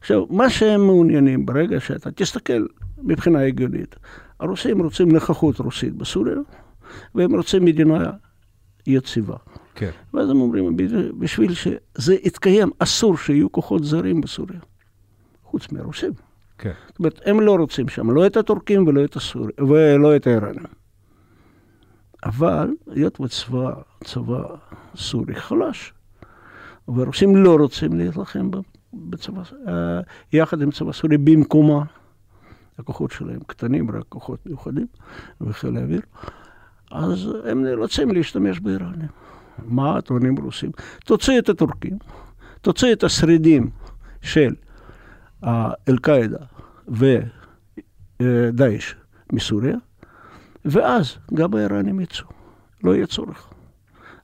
[0.00, 2.66] עכשיו, מה שהם מעוניינים, ברגע שאתה תסתכל
[3.02, 3.96] מבחינה הגיונית,
[4.40, 6.36] הרוסים רוצים נוכחות רוסית בסוריה,
[7.14, 8.10] והם רוצים מדינה
[8.86, 9.36] יציבה.
[9.74, 9.90] כן.
[10.14, 10.76] ואז הם אומרים,
[11.18, 14.60] בשביל שזה יתקיים, אסור שיהיו כוחות זרים בסוריה,
[15.44, 16.12] חוץ מהרוסים.
[16.58, 16.72] כן.
[16.86, 20.64] זאת אומרת, הם לא רוצים שם, לא את הטורקים ולא את הסורים, ולא את האיראנים.
[22.24, 23.72] אבל היות וצבא
[24.04, 24.42] צבא
[24.96, 25.92] סורי חלש,
[26.88, 28.50] והרוסים לא רוצים להילחם
[28.94, 30.00] בצבא, אה,
[30.32, 31.84] יחד עם צבא סורי במקומה.
[32.78, 34.86] הכוחות שלהם קטנים, רק כוחות מיוחדים
[35.40, 36.00] וחיל האוויר,
[36.96, 39.08] אז הם נאלצים להשתמש באיראנים.
[39.64, 40.70] מה הטוענים רוסים?
[41.04, 41.98] תוציא את הטורקים,
[42.60, 43.70] תוציא את השרידים
[44.22, 44.54] של
[45.88, 46.38] אל-קאעידה
[48.22, 48.94] ודאעש
[49.32, 49.76] מסוריה,
[50.64, 52.26] ואז גם האיראנים יצאו,
[52.84, 53.48] לא יהיה צורך.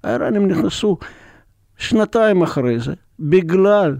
[0.04, 0.98] האיראנים נכנסו
[1.76, 3.96] שנתיים אחרי זה, בגלל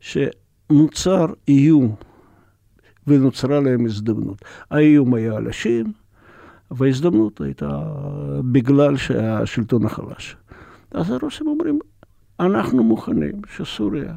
[0.00, 1.94] שנוצר איום
[3.06, 4.44] ונוצרה להם הזדמנות.
[4.70, 5.92] האיום היה על השין,
[6.70, 7.82] וההזדמנות הייתה
[8.52, 10.36] בגלל שהשלטון החלש.
[10.90, 11.78] אז הרוסים אומרים,
[12.40, 14.14] אנחנו מוכנים שסוריה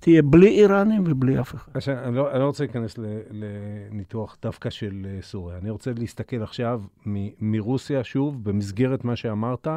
[0.00, 1.72] תהיה בלי איראנים ובלי אף אחד.
[1.74, 2.94] עכשיו, אני לא, אני לא רוצה להיכנס
[3.30, 5.58] לניתוח דווקא של אה, סוריה.
[5.58, 9.68] אני רוצה להסתכל עכשיו מ- מרוסיה, שוב, במסגרת מה שאמרת,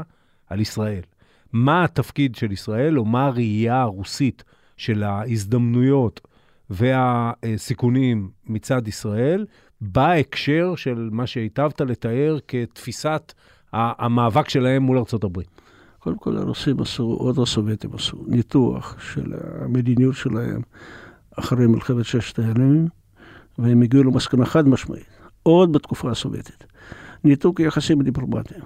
[0.50, 1.02] על ישראל.
[1.54, 4.44] מה התפקיד של ישראל, או מה הראייה הרוסית
[4.78, 6.22] של ההזדמנויות
[6.70, 9.46] והסיכונים מצד ישראל,
[9.82, 13.34] בהקשר של מה שהיטבת לתאר כתפיסת
[13.74, 15.62] המאבק שלהם מול הברית.
[16.00, 20.62] קודם כל הרוסים עשו, עוד הסובייטים עשו, ניתוח של המדיניות שלהם
[21.40, 22.88] אחרי מלחמת ששת הימים,
[23.58, 26.66] והם הגיעו למסקנה חד משמעית, עוד בתקופה הסובייטית.
[27.24, 28.62] ניתוק יחסים דיפלומטיים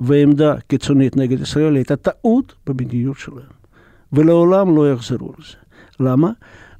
[0.00, 3.52] ועמדה קיצונית נגד ישראל הייתה טעות במדיניות שלהם,
[4.12, 5.56] ולעולם לא יחזרו לזה.
[6.00, 6.30] למה?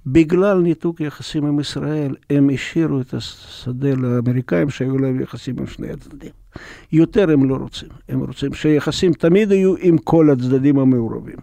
[0.07, 5.90] בגלל ניתוק יחסים עם ישראל, הם השאירו את השדה לאמריקאים שהיו להם יחסים עם שני
[5.90, 6.31] הצדדים.
[6.93, 11.37] יותר הם לא רוצים, הם רוצים שיחסים תמיד יהיו עם כל הצדדים המעורבים.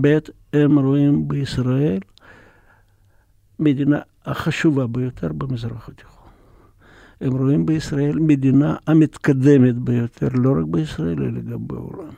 [0.00, 0.18] ב',
[0.52, 1.98] הם רואים בישראל
[3.58, 6.28] מדינה החשובה ביותר במזרח התיכון.
[7.20, 12.12] הם רואים בישראל מדינה המתקדמת ביותר, לא רק בישראל, אלא גם בעולם.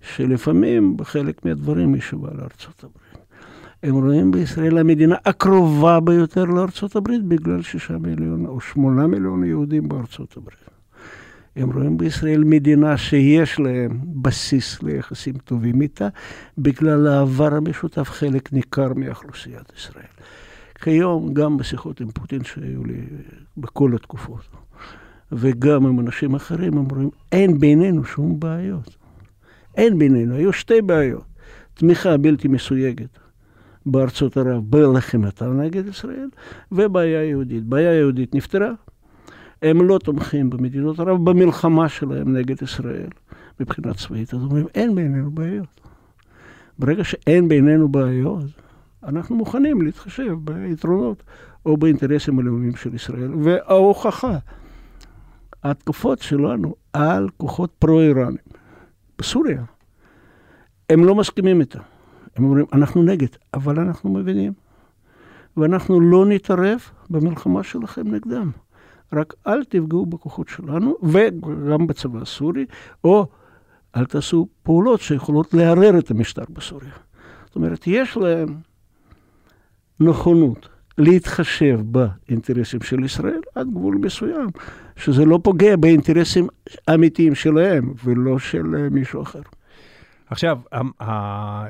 [0.00, 3.03] שלפעמים בחלק מהדברים היא שווה לארצות הברית.
[3.84, 9.88] הם רואים בישראל המדינה הקרובה ביותר לארצות הברית בגלל שישה מיליון או שמונה מיליון יהודים
[9.88, 10.58] בארצות הברית.
[11.56, 16.08] הם רואים בישראל מדינה שיש להם בסיס ליחסים טובים איתה,
[16.58, 20.14] בגלל העבר המשותף חלק ניכר מאוכלוסיית ישראל.
[20.82, 23.00] כיום, גם בשיחות עם פוטין שהיו לי
[23.56, 24.44] בכל התקופות,
[25.32, 28.96] וגם עם אנשים אחרים, הם רואים, אין בינינו שום בעיות.
[29.74, 31.24] אין בינינו, היו שתי בעיות.
[31.74, 33.23] תמיכה בלתי מסויגת
[33.86, 36.28] בארצות ערב בלחימתה נגד ישראל,
[36.72, 37.64] ובעיה יהודית.
[37.64, 38.70] בעיה יהודית נפתרה.
[39.62, 43.08] הם לא תומכים במדינות ערב במלחמה שלהם נגד ישראל
[43.60, 44.34] מבחינה צבאית.
[44.34, 45.80] אז אומרים, אין בינינו בעיות.
[46.78, 48.44] ברגע שאין בינינו בעיות,
[49.04, 51.22] אנחנו מוכנים להתחשב ביתרונות
[51.66, 53.30] או באינטרסים הלאומיים של ישראל.
[53.42, 54.38] וההוכחה,
[55.62, 58.36] ההתקפות שלנו על כוחות פרו-איראנים
[59.18, 59.62] בסוריה,
[60.90, 61.80] הם לא מסכימים איתם.
[62.36, 64.52] הם אומרים, אנחנו נגד, אבל אנחנו מבינים.
[65.56, 68.50] ואנחנו לא נתערב במלחמה שלכם נגדם.
[69.12, 72.66] רק אל תפגעו בכוחות שלנו, וגם בצבא הסורי,
[73.04, 73.26] או
[73.96, 76.92] אל תעשו פעולות שיכולות לערער את המשטר בסוריה.
[77.46, 78.56] זאת אומרת, יש להם
[80.00, 80.68] נכונות
[80.98, 84.48] להתחשב באינטרסים של ישראל עד גבול מסוים,
[84.96, 86.46] שזה לא פוגע באינטרסים
[86.94, 89.42] אמיתיים שלהם ולא של מישהו אחר.
[90.26, 90.60] עכשיו,
[91.00, 91.66] אה,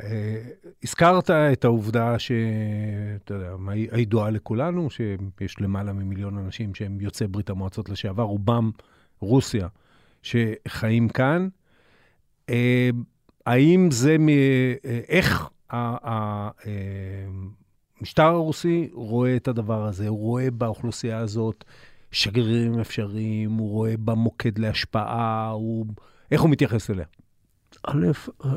[0.84, 3.52] הזכרת את העובדה שאתה יודע,
[3.92, 8.70] הידועה לכולנו, שיש למעלה ממיליון אנשים שהם יוצאי ברית המועצות לשעבר, רובם
[9.20, 9.68] רוסיה,
[10.22, 11.48] שחיים כאן.
[12.50, 12.90] אה,
[13.46, 15.48] האם זה, אה, איך
[18.00, 20.08] המשטר הרוסי רואה את הדבר הזה?
[20.08, 21.64] הוא רואה באוכלוסייה הזאת
[22.10, 25.86] שגרירים אפשריים, הוא רואה בה מוקד להשפעה, הוא...
[26.30, 27.04] איך הוא מתייחס אליה?
[27.86, 28.06] א',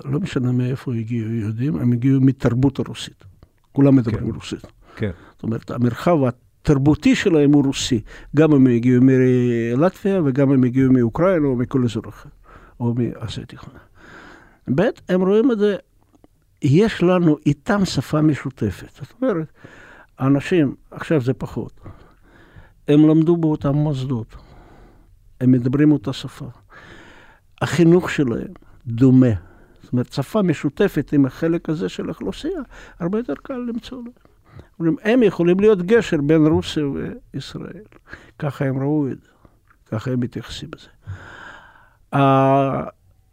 [0.06, 3.24] לא משנה מאיפה הגיעו יהודים, הם הגיעו מתרבות הרוסית.
[3.72, 4.36] כולם מדברים כן.
[4.36, 4.66] רוסית.
[4.96, 5.12] כן.
[5.32, 8.02] זאת אומרת, המרחב התרבותי שלהם הוא רוסי.
[8.36, 12.30] גם הם הגיעו מלטביה וגם הם הגיעו מאוקראינה או מכל אזור אחר,
[12.80, 13.80] או מאסיה תיכונה.
[14.76, 15.76] ב', הם רואים את זה,
[16.62, 18.90] יש לנו איתם שפה משותפת.
[18.94, 19.48] זאת אומרת,
[20.20, 21.80] אנשים, עכשיו זה פחות,
[22.88, 24.36] הם למדו באותם מוסדות,
[25.42, 26.50] הם מדברים אותה שפה.
[27.62, 28.54] החינוך שלהם,
[28.88, 29.34] דומה.
[29.84, 32.62] זאת אומרת, שפה משותפת עם החלק הזה של האוכלוסייה,
[33.00, 34.02] הרבה יותר קל למצוא
[34.80, 34.95] להם.
[35.04, 36.84] הם יכולים להיות גשר בין רוסיה
[37.34, 37.84] וישראל.
[38.39, 39.28] ככה הם ראו את זה,
[39.86, 40.88] ככה הם מתייחסים לזה.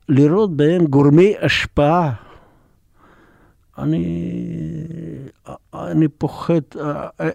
[0.09, 2.12] לראות בהם גורמי השפעה,
[3.79, 4.31] אני,
[5.75, 6.61] אני פוחד,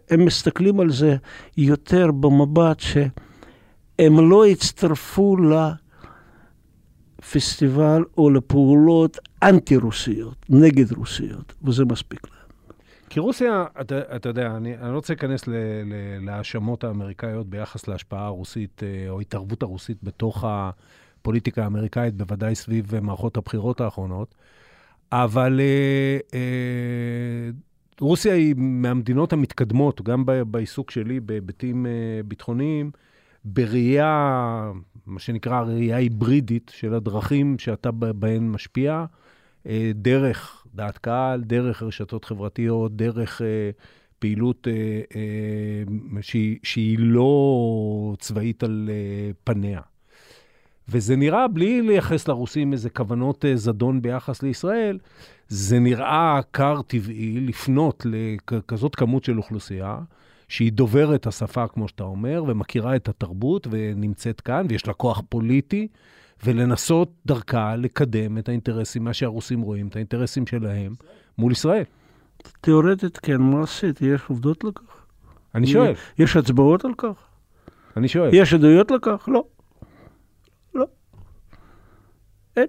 [0.10, 1.16] הם מסתכלים על זה
[1.58, 5.50] יותר במבט שהם לא הצטרפו ל...
[5.50, 5.74] לה...
[7.20, 12.40] לפסטיבל או לפעולות אנטי-רוסיות, נגד רוסיות, וזה מספיק להם.
[13.10, 15.44] כי רוסיה, אתה, אתה יודע, אני, לא רוצה להיכנס
[16.22, 23.38] להאשמות האמריקאיות ביחס להשפעה הרוסית אה, או התערבות הרוסית בתוך הפוליטיקה האמריקאית, בוודאי סביב מערכות
[23.38, 24.36] הבחירות האחרונות,
[25.12, 27.50] אבל אה, אה,
[28.00, 31.92] רוסיה היא מהמדינות המתקדמות, גם בעיסוק שלי בהיבטים אה,
[32.26, 32.92] ביטחוניים,
[33.54, 34.72] בראייה
[35.10, 39.06] מה שנקרא ראייה היברידית של הדרכים שאתה בהן משפיע,
[39.68, 43.70] אה, דרך דעת קהל, דרך רשתות חברתיות, דרך אה,
[44.20, 48.90] פעילות אה, שהיא, שהיא לא צבאית על
[49.44, 49.82] פניה.
[50.90, 55.00] וזה נראה, בלי לייחס לרוסים איזה כוונות זדון ביחס לישראל,
[55.48, 60.00] זה נראה קר טבעי לפנות לכזאת כמות של אוכלוסייה,
[60.50, 65.88] שהיא דוברת השפה, כמו שאתה אומר, ומכירה את התרבות ונמצאת כאן, ויש לה כוח פוליטי,
[66.44, 70.94] ולנסות דרכה לקדם את האינטרסים, מה שהרוסים רואים, את האינטרסים שלהם
[71.38, 71.84] מול ישראל.
[72.62, 75.06] תיאורטית כן, מעשית, יש עובדות לכך?
[75.56, 75.94] אני שואל.
[76.20, 77.28] יש הצבעות על כך?
[77.98, 78.30] אני שואל.
[78.34, 79.30] יש עדויות לכך?
[79.32, 79.44] לא.
[80.76, 80.86] לא.
[82.58, 82.68] אין.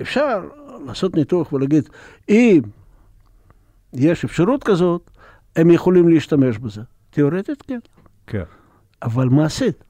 [0.00, 0.48] אפשר
[0.86, 1.88] לעשות ניתוח ולהגיד,
[2.28, 2.60] אם
[3.92, 5.10] יש אפשרות כזאת,
[5.56, 6.82] הם יכולים להשתמש בזה.
[7.10, 7.78] תיאורטית כן.
[8.26, 8.42] כן.
[9.02, 9.84] אבל מעשית,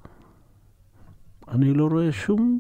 [1.49, 2.59] אני לא רואה שום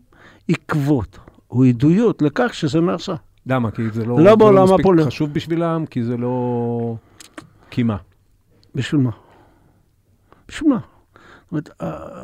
[0.48, 1.18] עקבות
[1.50, 3.14] או עדויות לכך שזה נעשה.
[3.46, 3.70] למה?
[3.70, 5.06] כי זה לא, לא זה לא מספיק הפוליטי.
[5.08, 5.86] חשוב בשבילם?
[5.86, 6.96] כי זה לא...
[7.70, 7.96] כי מה?
[8.74, 9.10] בשביל מה?
[10.48, 10.78] בשביל מה?
[10.78, 11.70] זאת אומרת,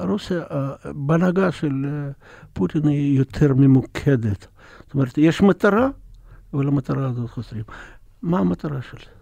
[0.08, 0.42] רוסיה,
[0.84, 2.10] בהנהגה של אה,
[2.52, 4.46] פוטין היא יותר ממוקדת.
[4.86, 5.88] זאת אומרת, יש מטרה,
[6.54, 7.64] ולמטרה הזאת חוזרים.
[8.22, 9.17] מה המטרה של זה?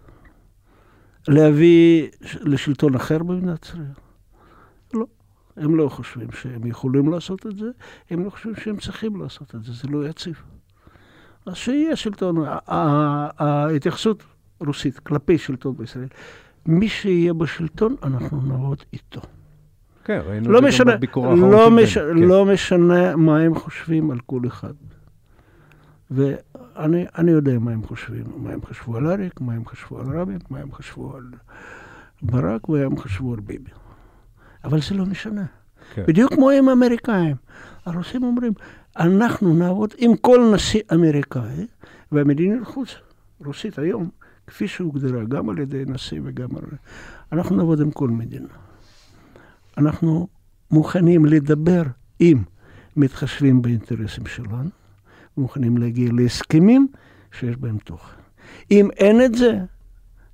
[1.27, 2.07] להביא
[2.41, 3.83] לשלטון אחר במדינת ישראל?
[4.93, 5.05] לא.
[5.57, 7.69] הם לא חושבים שהם יכולים לעשות את זה,
[8.09, 10.41] הם לא חושבים שהם צריכים לעשות את זה, זה לא יציב.
[11.45, 12.35] אז שיהיה שלטון,
[13.37, 14.23] ההתייחסות
[14.59, 16.07] רוסית כלפי שלטון בישראל,
[16.65, 19.21] מי שיהיה בשלטון, אנחנו נעבוד איתו.
[20.03, 22.23] כן, ראינו לא את זה משנה, גם בביקור האחרון לא, מש, בנט, כן.
[22.23, 24.73] לא משנה מה הם חושבים על כל אחד.
[26.11, 26.37] ואני
[27.17, 30.39] אני יודע מה הם חושבים, מה הם חשבו על אריק, מה הם חשבו על רבין,
[30.49, 31.23] מה הם חשבו על
[32.21, 33.71] ברק, ומה הם חשבו על ביבי.
[34.63, 35.45] אבל זה לא משנה.
[35.93, 36.03] כן.
[36.07, 37.35] בדיוק כמו עם האמריקאים.
[37.85, 38.53] הרוסים אומרים,
[38.97, 41.67] אנחנו נעבוד עם כל נשיא אמריקאי,
[42.11, 42.95] והמדיניות חוץ
[43.45, 44.09] רוסית היום,
[44.47, 46.63] כפי שהוגדרה גם על ידי נשיא וגם על...
[47.31, 48.53] אנחנו נעבוד עם כל מדינה.
[49.77, 50.27] אנחנו
[50.71, 51.83] מוכנים לדבר
[52.19, 52.43] עם
[52.95, 54.69] מתחשבים באינטרסים שלנו,
[55.37, 56.87] מוכנים להגיע להסכמים
[57.31, 58.21] שיש בהם תוכן.
[58.71, 59.59] אם אין את זה,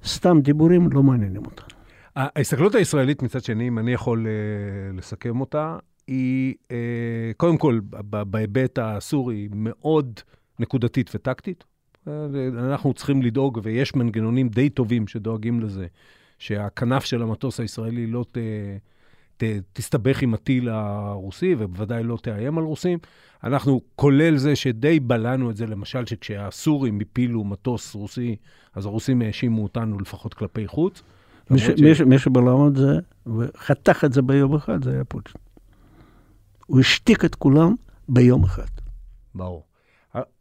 [0.06, 1.68] סתם דיבורים לא מעניינים אותנו.
[2.16, 5.78] ההסתכלות הישראלית מצד שני, אם אני יכול אה, לסכם אותה,
[6.08, 7.80] היא אה, קודם כל,
[8.28, 10.20] בהיבט הסורי, מאוד
[10.60, 11.64] נקודתית וטקטית.
[12.08, 12.14] אה,
[12.58, 15.88] אנחנו צריכים לדאוג, ויש מנגנונים די טובים שדואגים לזה,
[16.40, 18.38] שהכנף של המטוס הישראלי לא ת,
[19.44, 23.00] ת, תסתבך עם הטיל הרוסי, ובוודאי לא תאיים על רוסים.
[23.44, 28.36] אנחנו, כולל זה שדי בלענו את זה, למשל, שכשהסורים הפילו מטוס רוסי,
[28.74, 31.04] אז הרוסים האשימו אותנו לפחות כלפי חוץ.
[31.50, 33.00] מי, ש, למרות מי, ש, מי שבלם את זה
[33.38, 35.34] וחתך את זה ביום אחד, זה היה פוטין.
[36.66, 37.76] הוא השתיק את כולם
[38.10, 38.68] ביום אחד.
[39.36, 39.64] ברור.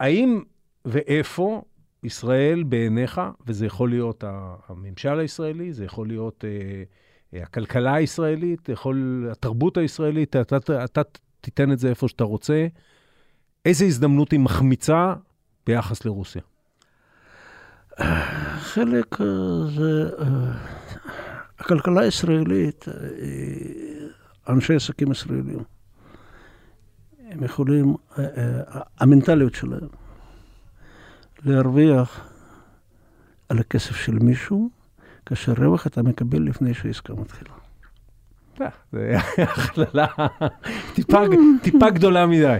[0.00, 0.42] האם
[0.84, 1.62] ואיפה
[2.04, 4.24] ישראל בעיניך, וזה יכול להיות
[4.68, 6.82] הממשל הישראלי, זה יכול להיות אה,
[7.32, 11.02] הכלכלה הישראלית, יכול, התרבות הישראלית, אתה, אתה, אתה
[11.40, 12.66] תיתן את זה איפה שאתה רוצה,
[13.64, 15.14] איזה הזדמנות היא מחמיצה
[15.66, 16.42] ביחס לרוסיה?
[18.58, 19.26] חלק אה,
[19.76, 20.10] זה...
[20.18, 20.26] אה,
[21.58, 25.62] הכלכלה הישראלית, אה, אנשי עסקים ישראלים,
[27.28, 27.94] הם יכולים,
[28.98, 29.88] המנטליות שלהם,
[31.44, 32.28] להרוויח
[33.48, 34.70] על הכסף של מישהו,
[35.26, 37.50] כאשר רווח אתה מקבל לפני שהעסקה מתחילה.
[38.60, 40.06] אה, זה הכללה
[41.62, 42.58] טיפה, גדולה מדי.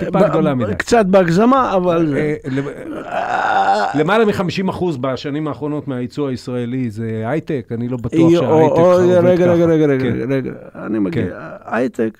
[0.00, 0.74] טיפה גדולה מדי.
[0.74, 2.14] קצת בהגזמה, אבל...
[2.16, 8.44] אה, ל- למעלה מ-50 אחוז בשנים האחרונות מהייצוא הישראלי זה הייטק, אני לא בטוח שההייטק
[8.46, 9.28] או- עובד ככה.
[9.28, 11.24] רגע, רגע, רגע, רגע, כן, רגע, אני מגיע.
[11.64, 12.18] הייטק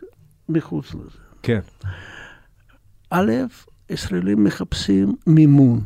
[0.48, 1.18] מחוץ לזה.
[1.42, 1.60] כן,
[3.10, 3.32] א',
[3.90, 5.80] ישראלים מחפשים מימון.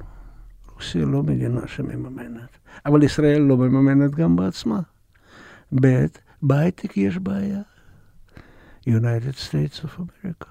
[0.75, 4.81] רוסיה לא מדינה שמממנת, אבל ישראל לא מממנת גם בעצמה.
[5.81, 6.07] ב',
[6.43, 7.61] בהייטק יש בעיה.
[8.89, 10.47] United States of America.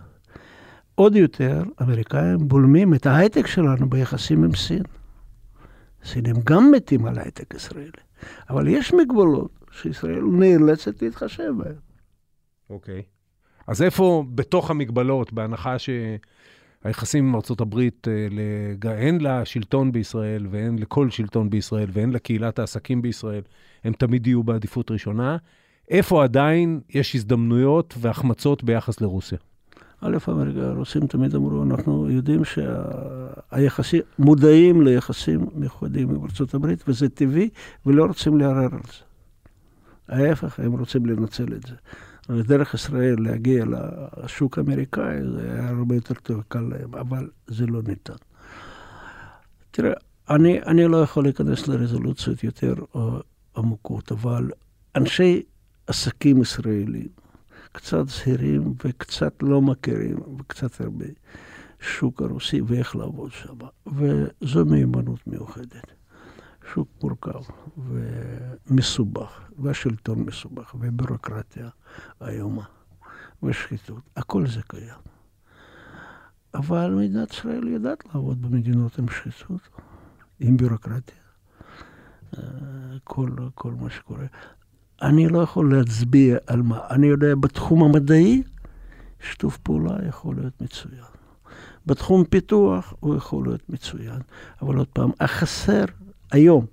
[0.95, 4.83] עוד יותר, אמריקאים בולמים את ההייטק שלנו ביחסים עם סין.
[6.03, 7.91] סינים גם מתים על הייטק ישראלי,
[8.49, 11.75] אבל יש מגבלות שישראל נאלצת להתחשב בהן.
[12.69, 13.01] אוקיי.
[13.67, 15.75] אז איפה בתוך המגבלות, בהנחה
[16.83, 17.79] שהיחסים עם ארה"ב,
[18.87, 23.41] הן לשלטון בישראל והן לכל שלטון בישראל והן לקהילת העסקים בישראל,
[23.83, 25.37] הם תמיד יהיו בעדיפות ראשונה,
[25.89, 29.37] איפה עדיין יש הזדמנויות והחמצות ביחס לרוסיה?
[30.01, 37.49] א', אמריקה, הרוסים תמיד אמרו, אנחנו יודעים שהיחסים, מודעים ליחסים מיוחדים עם ארה"ב, וזה טבעי,
[37.85, 39.03] ולא רוצים לערער על זה.
[40.09, 41.75] ההפך, הם רוצים לנצל את זה.
[42.29, 43.65] ודרך ישראל להגיע
[44.23, 48.13] לשוק האמריקאי, זה היה הרבה יותר טוב, קל להם, אבל זה לא ניתן.
[49.71, 49.93] תראה,
[50.29, 52.97] אני, אני לא יכול להיכנס לרזולוציות יותר uh,
[53.55, 54.51] עמוקות, אבל
[54.95, 55.43] אנשי
[55.87, 57.07] עסקים ישראלים,
[57.71, 61.05] קצת זהירים וקצת לא מכירים, וקצת הרבה
[61.79, 63.57] שוק הרוסי ואיך לעבוד שם.
[63.87, 66.00] וזו מיומנות מיוחדת.
[66.73, 67.41] שוק מורכב
[67.77, 71.69] ומסובך, והשלטון מסובך, ובירוקרטיה
[72.21, 72.63] איומה,
[73.43, 74.99] ושחיתות, הכל זה קיים.
[76.53, 79.69] אבל מדינת ישראל יודעת לעבוד במדינות עם שחיתות,
[80.39, 81.15] עם בירוקרטיה,
[83.03, 84.25] כל, כל מה שקורה.
[85.01, 86.79] אני לא יכול להצביע על מה.
[86.89, 88.43] אני יודע, בתחום המדעי,
[89.19, 91.03] שיתוף פעולה יכול להיות מצוין.
[91.85, 94.19] בתחום פיתוח הוא יכול להיות מצוין.
[94.61, 95.85] אבל עוד פעם, החסר
[96.31, 96.65] היום,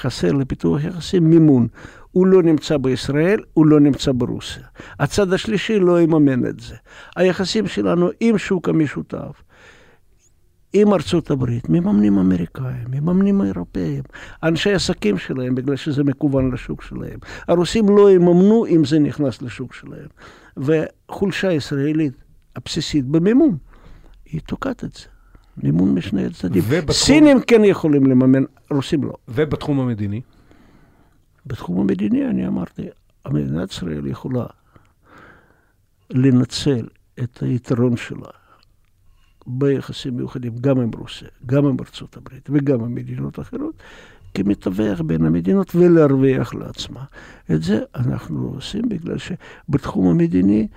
[0.00, 1.68] חסר לפיתוח יחסים מימון.
[2.12, 4.62] הוא לא נמצא בישראל, הוא לא נמצא ברוסיה.
[4.98, 6.74] הצד השלישי לא יממן את זה.
[7.16, 9.42] היחסים שלנו עם שוק המשותף,
[10.72, 14.02] עם ארצות הברית, מממנים אמריקאים, מממנים אירופאים,
[14.42, 17.18] אנשי עסקים שלהם, בגלל שזה מקוון לשוק שלהם.
[17.48, 20.08] הרוסים לא יממנו אם זה נכנס לשוק שלהם.
[20.56, 22.12] וחולשה ישראלית
[22.56, 23.56] הבסיסית במימון,
[24.24, 25.19] היא תוקעת את זה.
[25.62, 26.62] מימון משני הצדדים.
[26.66, 26.92] ובתחום...
[26.94, 29.12] סינים כן יכולים לממן, רוסים לא.
[29.28, 30.20] ובתחום המדיני?
[31.46, 32.82] בתחום המדיני, אני אמרתי,
[33.28, 34.46] מדינת ישראל יכולה
[36.10, 36.86] לנצל
[37.22, 38.30] את היתרון שלה
[39.46, 43.74] ביחסים מיוחדים, גם עם רוסיה, גם עם ארצות הברית וגם עם מדינות אחרות,
[44.34, 47.04] כמתווך בין המדינות ולהרוויח לעצמה.
[47.52, 50.68] את זה אנחנו לא עושים בגלל שבתחום המדיני,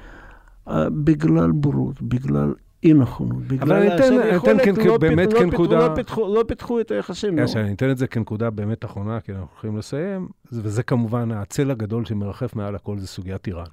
[0.67, 2.53] אה, בגלל בורות, בגלל
[2.83, 3.43] אי נכונות.
[3.61, 5.87] אבל אני אתן, אני אתן כן, לא באמת לא כנקודה...
[5.87, 7.39] לא פיתחו, לא פיתחו את היחסים.
[7.39, 7.45] לא.
[7.55, 12.05] אני אתן את זה כנקודה באמת אחרונה, כי אנחנו הולכים לסיים, וזה כמובן הצל הגדול
[12.05, 13.65] שמרחף מעל הכל, זה סוגיית איראן.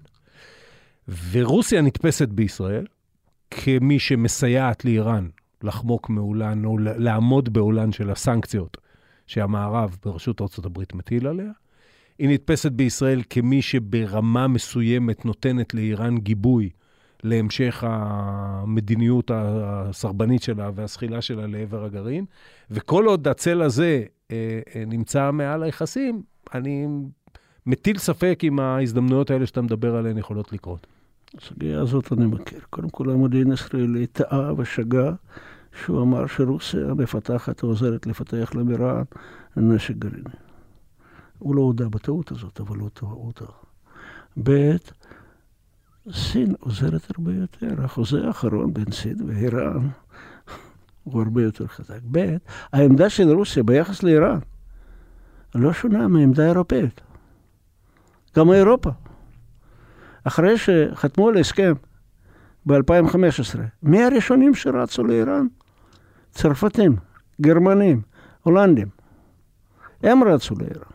[1.33, 2.87] ורוסיה נתפסת בישראל
[3.51, 5.29] כמי שמסייעת לאיראן
[5.63, 8.77] לחמוק מעולן, או לעמוד בעולן של הסנקציות
[9.27, 11.51] שהמערב בראשות ארה"ב מטיל עליה.
[12.19, 16.71] היא נתפסת בישראל כמי שברמה מסוימת נותנת לאיראן גיבוי
[17.25, 22.25] להמשך המדיניות הסרבנית שלה והזחילה שלה לעבר הגרעין.
[22.71, 26.23] וכל עוד הצל הזה אה, אה, נמצא מעל היחסים,
[26.55, 26.87] אני
[27.67, 30.87] מטיל ספק אם ההזדמנויות האלה שאתה מדבר עליהן יכולות לקרות.
[31.39, 32.61] הסוגיה הזאת אני מכיר.
[32.71, 35.13] קודם כל, המודיעין הישראלי טעה ושגה
[35.85, 39.03] שהוא אמר שרוסיה מפתחת או עוזרת לפתח למירן
[39.57, 40.25] נשק גרעיני.
[41.39, 42.91] הוא לא הודה בטעות הזאת, אבל הוא
[43.35, 43.49] טעה.
[44.43, 44.77] ב',
[46.13, 47.85] סין עוזרת הרבה יותר.
[47.85, 49.89] החוזה האחרון בין סין ואיראן
[51.05, 52.01] הוא הרבה יותר חזק.
[52.11, 52.37] ב',
[52.73, 54.39] העמדה של רוסיה ביחס לאיראן
[55.55, 57.01] לא שונה מהעמדה האירופאית.
[58.37, 58.91] גם אירופה.
[60.25, 61.73] אחרי שחתמו על הסכם
[62.67, 65.47] ב-2015, מי הראשונים שרצו לאיראן?
[66.31, 66.97] צרפתים,
[67.41, 68.03] גרמנים,
[68.43, 68.89] הולנדים.
[70.03, 70.91] הם רצו לאיראן.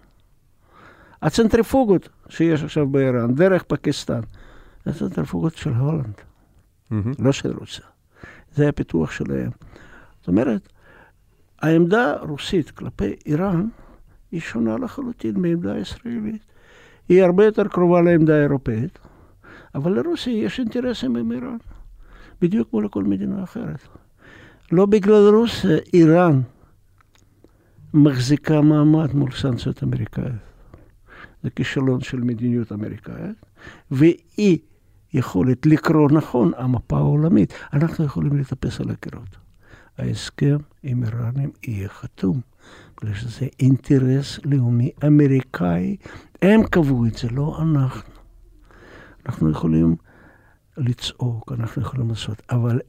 [1.22, 4.22] הצנטריפוגות שיש עכשיו באיראן, דרך פקיסטן,
[4.86, 6.96] זה צנטריפוגות של הולנד, mm-hmm.
[7.20, 7.86] לא של רוסיה.
[8.56, 9.50] זה הפיתוח שלהם.
[10.20, 10.70] זאת אומרת,
[11.62, 13.68] העמדה הרוסית כלפי איראן
[14.32, 16.46] היא שונה לחלוטין מעמדה הישראלית.
[17.10, 19.00] היא הרבה יותר קרובה לעמדה האירופאית,
[19.76, 21.58] אבל לרוסיה יש אינטרסים עם איראן,
[22.42, 23.80] בדיוק כמו לכל מדינה אחרת.
[24.72, 26.42] לא בגלל רוסיה, איראן
[27.94, 30.32] מחזיקה מעמד מול סנקציות אמריקאיות.
[31.44, 33.46] זה כישלון של מדיניות אמריקאית,
[33.92, 34.58] ואי
[35.16, 37.54] יכולת לקרוא נכון המפה העולמית.
[37.74, 39.38] אנחנו יכולים לטפס על הקירות.
[39.98, 42.42] ההסכם עם איראנים יהיה חתום,
[42.98, 45.96] בגלל שזה אינטרס לאומי אמריקאי.
[46.42, 48.14] הם קבעו את זה, לא אנחנו.
[49.26, 49.96] אנחנו יכולים
[50.78, 52.80] לצעוק, אנחנו יכולים לעשות, אבל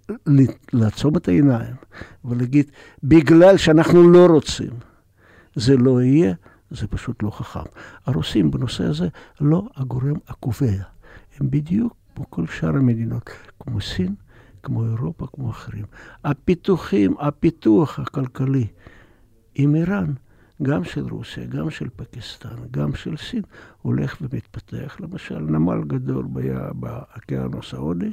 [0.72, 1.74] לעצום את העיניים
[2.24, 2.70] ולהגיד,
[3.02, 4.72] בגלל שאנחנו לא רוצים,
[5.54, 6.34] זה לא יהיה,
[6.70, 7.70] זה פשוט לא חכם.
[8.06, 9.08] הרוסים בנושא הזה
[9.40, 10.82] לא הגורם הקובע.
[11.40, 14.14] הם בדיוק כמו כל שאר המדינות, כמו סין,
[14.62, 15.84] כמו אירופה, כמו אחרים.
[16.24, 18.66] הפיתוחים, הפיתוח הכלכלי
[19.54, 20.12] עם איראן,
[20.62, 23.42] גם של רוסיה, גם של פקיסטן, גם של סין,
[23.82, 24.96] הולך ומתפתח.
[25.00, 26.26] למשל, נמל גדול
[26.74, 28.12] באוקיינוס ההודי,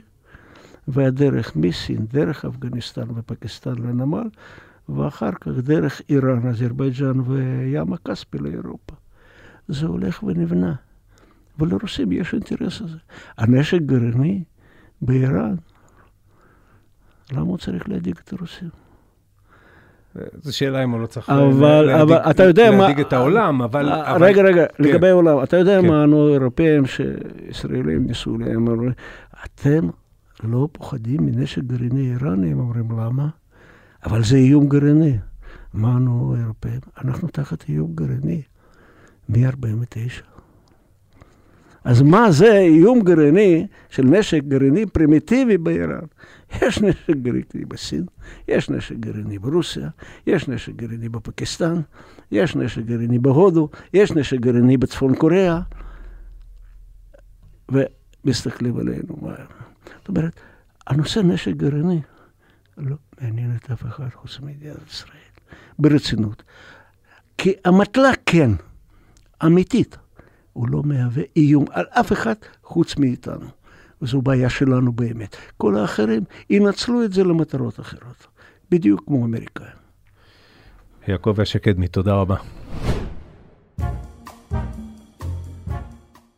[0.88, 4.30] והדרך מסין, דרך אפגניסטן ופקיסטן לנמל,
[4.90, 8.96] ואחר כך דרך איראן, אזרבייג'אן וים הכספי לאירופה.
[9.68, 10.76] זה הולך ונבנה.
[11.60, 12.98] ולרוסים יש אינטרס הזה.
[13.38, 14.44] הנשק גרעיני
[15.02, 15.56] באיראן,
[17.32, 18.70] למה הוא צריך להדאיג את הרוסים?
[20.42, 22.78] זו שאלה אם הוא לא צריך אבל, להדיג, אבל אתה יודע מה...
[22.78, 23.90] להדאיג את העולם, אבל...
[23.90, 24.48] אה, רגע, אבל...
[24.48, 24.84] רגע, כן.
[24.84, 25.88] לגבי העולם, אתה יודע כן.
[25.88, 28.68] מה אנו אירופאים שישראלים ניסו להם,
[29.46, 29.90] אתם
[30.44, 32.52] לא פוחדים מנשק גרעיני איראני?
[32.52, 33.28] הם אומרים, למה?
[34.06, 35.18] אבל זה איום גרעיני.
[35.74, 36.80] מה אנו אירופאים?
[37.04, 38.42] אנחנו תחת איום גרעיני
[39.30, 40.33] מ-49.
[41.84, 46.06] אז מה זה איום גרעיני של נשק גרעיני פרימיטיבי באיראן?
[46.62, 48.06] יש נשק גרעיני בסין,
[48.48, 49.90] יש נשק גרעיני ברוסיה,
[50.28, 51.82] יש נשק גרעיני בפקיסטן,
[52.32, 55.60] יש נשק גרעיני בהודו, יש נשק גרעיני בצפון קוריאה,
[57.70, 59.18] ומסתכלים עלינו.
[59.98, 60.40] זאת אומרת,
[60.88, 62.02] הנושא נשק גרעיני
[62.78, 65.12] לא מעניין את אף אחד חוץ ממדינת ישראל,
[65.80, 66.44] ברצינות.
[67.38, 68.52] כי המטלה כן,
[69.46, 69.98] אמיתית,
[70.54, 73.46] הוא לא מהווה איום על אף אחד חוץ מאיתנו.
[74.02, 75.36] וזו בעיה שלנו באמת.
[75.58, 78.28] כל האחרים ינצלו את זה למטרות אחרות,
[78.72, 79.84] בדיוק כמו אמריקאים.
[81.08, 82.36] יעקב השקדמי, תודה רבה.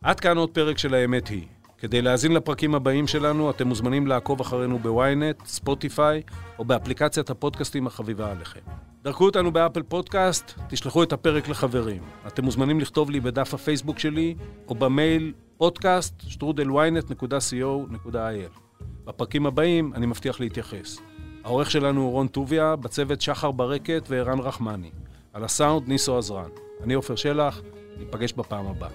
[0.02, 1.46] עד כאן עוד פרק של האמת היא.
[1.86, 6.22] כדי להאזין לפרקים הבאים שלנו, אתם מוזמנים לעקוב אחרינו בוויינט, ספוטיפיי,
[6.58, 8.60] או באפליקציית הפודקאסטים החביבה עליכם.
[9.02, 12.02] דרכו אותנו באפל פודקאסט, תשלחו את הפרק לחברים.
[12.26, 14.34] אתם מוזמנים לכתוב לי בדף הפייסבוק שלי,
[14.68, 18.60] או במייל פודקאסט שטרודלוויינט.co.il.
[19.04, 20.98] בפרקים הבאים אני מבטיח להתייחס.
[21.44, 24.90] העורך שלנו הוא רון טוביה, בצוות שחר ברקת וערן רחמני.
[25.32, 26.50] על הסאונד ניסו עזרן.
[26.82, 27.62] אני עופר שלח,
[27.98, 28.90] ניפגש בפעם הבאה.